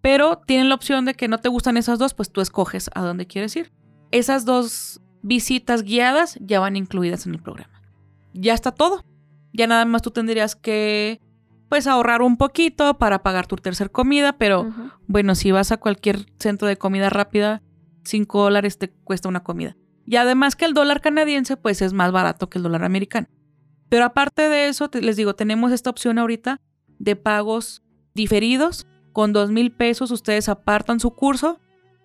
pero 0.00 0.38
tienen 0.38 0.68
la 0.68 0.74
opción 0.74 1.04
de 1.04 1.14
que 1.14 1.28
no 1.28 1.38
te 1.38 1.48
gustan 1.48 1.76
esas 1.76 2.00
dos, 2.00 2.12
pues 2.12 2.32
tú 2.32 2.40
escoges 2.40 2.90
a 2.96 3.02
dónde 3.02 3.28
quieres 3.28 3.54
ir. 3.54 3.70
Esas 4.10 4.44
dos 4.44 5.00
visitas 5.22 5.84
guiadas 5.84 6.36
ya 6.40 6.58
van 6.58 6.74
incluidas 6.74 7.24
en 7.24 7.34
el 7.34 7.40
programa. 7.40 7.80
Ya 8.32 8.52
está 8.52 8.72
todo. 8.72 9.04
Ya 9.52 9.66
nada 9.66 9.84
más 9.84 10.02
tú 10.02 10.10
tendrías 10.10 10.54
que 10.56 11.20
pues 11.68 11.86
ahorrar 11.86 12.20
un 12.22 12.36
poquito 12.36 12.98
para 12.98 13.22
pagar 13.22 13.46
tu 13.46 13.54
tercer 13.56 13.92
comida, 13.92 14.32
pero 14.36 14.72
bueno, 15.06 15.36
si 15.36 15.52
vas 15.52 15.70
a 15.70 15.76
cualquier 15.76 16.26
centro 16.38 16.66
de 16.66 16.76
comida 16.76 17.10
rápida, 17.10 17.62
5 18.04 18.42
dólares 18.42 18.76
te 18.76 18.90
cuesta 18.90 19.28
una 19.28 19.44
comida. 19.44 19.76
Y 20.04 20.16
además 20.16 20.56
que 20.56 20.64
el 20.64 20.74
dólar 20.74 21.00
canadiense 21.00 21.56
pues 21.56 21.80
es 21.80 21.92
más 21.92 22.10
barato 22.10 22.50
que 22.50 22.58
el 22.58 22.64
dólar 22.64 22.82
americano. 22.82 23.28
Pero 23.88 24.04
aparte 24.04 24.48
de 24.48 24.66
eso, 24.66 24.90
les 25.00 25.16
digo, 25.16 25.34
tenemos 25.34 25.70
esta 25.70 25.90
opción 25.90 26.18
ahorita 26.18 26.60
de 26.98 27.14
pagos 27.14 27.84
diferidos. 28.14 28.88
Con 29.12 29.32
dos 29.32 29.50
mil 29.50 29.70
pesos 29.70 30.10
ustedes 30.10 30.48
apartan 30.48 31.00
su 31.00 31.10
curso 31.12 31.60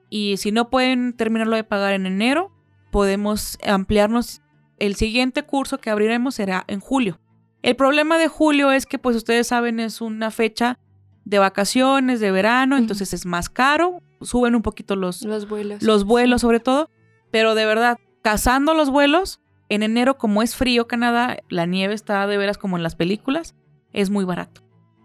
Y 0.10 0.38
si 0.38 0.52
no 0.52 0.70
pueden 0.70 1.14
terminarlo 1.14 1.56
de 1.56 1.64
pagar 1.64 1.94
en 1.94 2.06
enero, 2.06 2.52
podemos 2.92 3.58
ampliarnos. 3.66 4.42
El 4.78 4.96
siguiente 4.96 5.44
curso 5.44 5.80
que 5.80 5.90
abriremos 5.90 6.36
será 6.36 6.66
en 6.68 6.80
julio. 6.80 7.20
El 7.66 7.76
problema 7.76 8.20
de 8.20 8.28
julio 8.28 8.72
es 8.72 8.86
que, 8.86 9.00
pues 9.00 9.16
ustedes 9.16 9.48
saben, 9.48 9.80
es 9.80 10.00
una 10.00 10.30
fecha 10.30 10.78
de 11.24 11.40
vacaciones, 11.40 12.20
de 12.20 12.30
verano, 12.30 12.78
entonces 12.78 13.12
es 13.12 13.26
más 13.26 13.50
caro, 13.50 14.04
suben 14.22 14.54
un 14.54 14.62
poquito 14.62 14.96
los, 14.96 15.24
Los 15.24 15.50
vuelos. 15.50 15.82
los 15.82 16.04
vuelos 16.04 16.42
sobre 16.42 16.60
todo, 16.60 16.92
pero 17.32 17.56
de 17.56 17.66
verdad, 17.66 17.98
cazando 18.22 18.76
los 18.76 18.92
vuelos, 18.92 19.42
en 19.68 19.82
enero 19.82 20.20
como 20.20 20.44
es 20.44 20.56
frío 20.56 20.88
Canadá, 20.88 21.38
la 21.50 21.66
nieve 21.66 21.96
está 21.96 22.28
de 22.28 22.38
veras 22.38 22.60
como 22.60 22.78
en 22.78 22.84
las 22.84 22.96
películas, 22.96 23.56
es 23.94 24.12
muy 24.12 24.26
barato. 24.26 24.62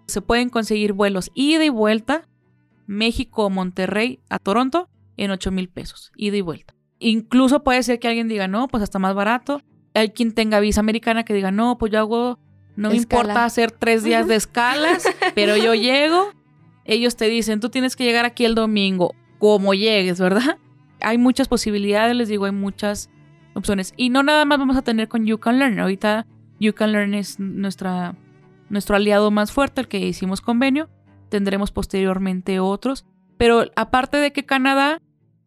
Se 0.07 0.21
pueden 0.21 0.51
conseguir 0.51 0.93
vuelos 0.93 1.31
ida 1.33 1.65
y 1.65 1.71
vuelta, 1.71 2.29
México 2.87 3.49
Monterrey 3.49 4.21
a 4.29 4.39
Toronto, 4.39 4.91
en 5.17 5.31
8 5.31 5.51
mil 5.51 5.71
pesos, 5.71 6.13
ida 6.15 6.37
y 6.37 6.43
vuelta. 6.43 6.75
Incluso 6.99 7.65
puede 7.65 7.83
ser 7.83 7.99
que 8.01 8.09
alguien 8.09 8.29
diga, 8.29 8.49
no, 8.49 8.69
pues 8.69 8.83
hasta 8.83 8.99
más 8.99 9.15
barato. 9.15 9.63
Hay 9.95 10.11
quien 10.11 10.35
tenga 10.35 10.61
visa 10.61 10.81
americana 10.81 11.25
que 11.25 11.33
diga, 11.33 11.51
no, 11.51 11.79
pues 11.79 11.91
yo 11.91 12.01
hago, 12.01 12.39
no 12.81 12.89
me 12.89 12.97
importa 12.97 13.45
hacer 13.45 13.73
tres 13.73 14.03
días 14.03 14.27
de 14.27 14.37
escalas, 14.37 15.05
pero 15.35 15.55
yo 15.57 15.75
llego. 15.75 16.33
Ellos 16.87 17.15
te 17.15 17.27
dicen, 17.29 17.61
tú 17.61 17.69
tienes 17.69 17.95
que 17.95 18.05
llegar 18.05 18.25
aquí 18.25 18.47
el 18.47 18.55
domingo, 18.55 19.15
como 19.39 19.75
llegues, 19.75 20.19
¿verdad? 20.19 20.57
Hay 21.03 21.19
muchas 21.19 21.47
posibilidades, 21.47 22.17
les 22.17 22.29
digo, 22.29 22.45
hay 22.47 22.53
muchas 22.53 23.11
opciones. 23.55 23.95
Y 23.97 24.11
no 24.11 24.23
nada 24.23 24.45
más 24.45 24.59
vamos 24.59 24.77
a 24.77 24.83
tener 24.83 25.09
con 25.09 25.25
You 25.27 25.39
Can 25.39 25.59
Learn. 25.59 25.79
Ahorita 25.79 26.27
You 26.59 26.75
Can 26.75 26.93
Learn 26.93 27.15
es 27.15 27.39
nuestra, 27.39 28.17
nuestro 28.69 28.97
aliado 28.97 29.31
más 29.31 29.51
fuerte, 29.51 29.81
el 29.83 29.89
que 29.89 29.99
hicimos 29.99 30.41
convenio. 30.43 30.91
Tendremos 31.31 31.71
posteriormente 31.71 32.61
otros. 32.61 33.07
Pero 33.39 33.65
aparte 33.77 34.19
de 34.19 34.33
que 34.33 34.45
Canadá, 34.45 35.01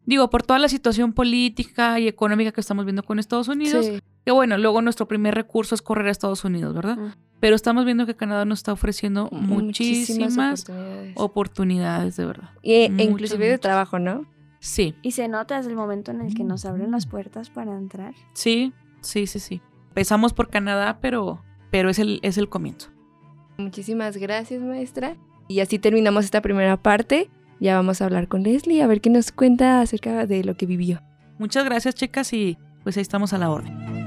digo, 0.06 0.28
por 0.28 0.42
toda 0.42 0.58
la 0.58 0.68
situación 0.68 1.12
política 1.12 2.00
y 2.00 2.08
económica 2.08 2.50
que 2.50 2.60
estamos 2.60 2.84
viendo 2.84 3.04
con 3.04 3.20
Estados 3.20 3.46
Unidos, 3.46 3.86
Sí. 3.86 4.00
Que 4.24 4.32
bueno, 4.32 4.56
luego 4.58 4.80
nuestro 4.82 5.06
primer 5.06 5.34
recurso 5.34 5.74
es 5.74 5.82
correr 5.82 6.08
a 6.08 6.10
Estados 6.10 6.44
Unidos, 6.44 6.74
¿verdad? 6.74 6.98
Pero 7.40 7.56
estamos 7.56 7.84
viendo 7.84 8.06
que 8.06 8.14
Canadá 8.14 8.44
nos 8.44 8.60
está 8.60 8.72
ofreciendo 8.72 9.28
muchísimas, 9.30 10.62
oportunidades. 10.62 11.12
oportunidades, 11.16 12.16
de 12.16 12.26
verdad. 12.26 12.50
Y, 12.62 12.72
e 12.74 12.88
muchas, 12.90 13.06
inclusive 13.06 13.48
de 13.48 13.58
trabajo, 13.58 13.98
¿no? 13.98 14.26
Sí, 14.60 14.94
Y 15.02 15.10
se 15.10 15.28
nota 15.28 15.58
desde 15.58 15.70
el 15.70 15.76
momento 15.76 16.10
en 16.10 16.22
el 16.22 16.34
que 16.34 16.42
nos 16.42 16.64
abren 16.64 16.90
las 16.90 17.04
puertas 17.06 17.50
para 17.50 17.76
entrar. 17.76 18.14
sí, 18.32 18.72
sí, 19.02 19.26
sí, 19.26 19.38
sí. 19.38 19.60
Empezamos 19.88 20.32
por 20.32 20.48
Canadá, 20.48 20.98
pero, 21.02 21.42
pero 21.70 21.90
es, 21.90 21.98
el, 21.98 22.18
es 22.22 22.38
el 22.38 22.48
comienzo. 22.48 22.88
Muchísimas 23.58 24.16
gracias, 24.16 24.62
maestra. 24.62 25.16
Y 25.46 25.60
así 25.60 25.78
terminamos 25.78 26.24
esta 26.24 26.40
primera 26.40 26.78
parte. 26.82 27.28
Ya 27.60 27.76
vamos 27.76 28.00
a 28.00 28.06
hablar 28.06 28.26
con 28.26 28.42
Leslie 28.42 28.82
a 28.82 28.86
ver 28.86 29.00
qué 29.00 29.10
nos 29.10 29.30
cuenta 29.30 29.80
acerca 29.82 30.26
de 30.26 30.42
lo 30.42 30.56
que 30.56 30.66
vivió. 30.66 31.00
Muchas 31.38 31.64
gracias, 31.64 31.94
chicas, 31.94 32.32
y 32.32 32.56
pues 32.82 32.96
ahí 32.96 33.02
estamos 33.02 33.32
a 33.34 33.38
la 33.38 33.50
orden. 33.50 34.03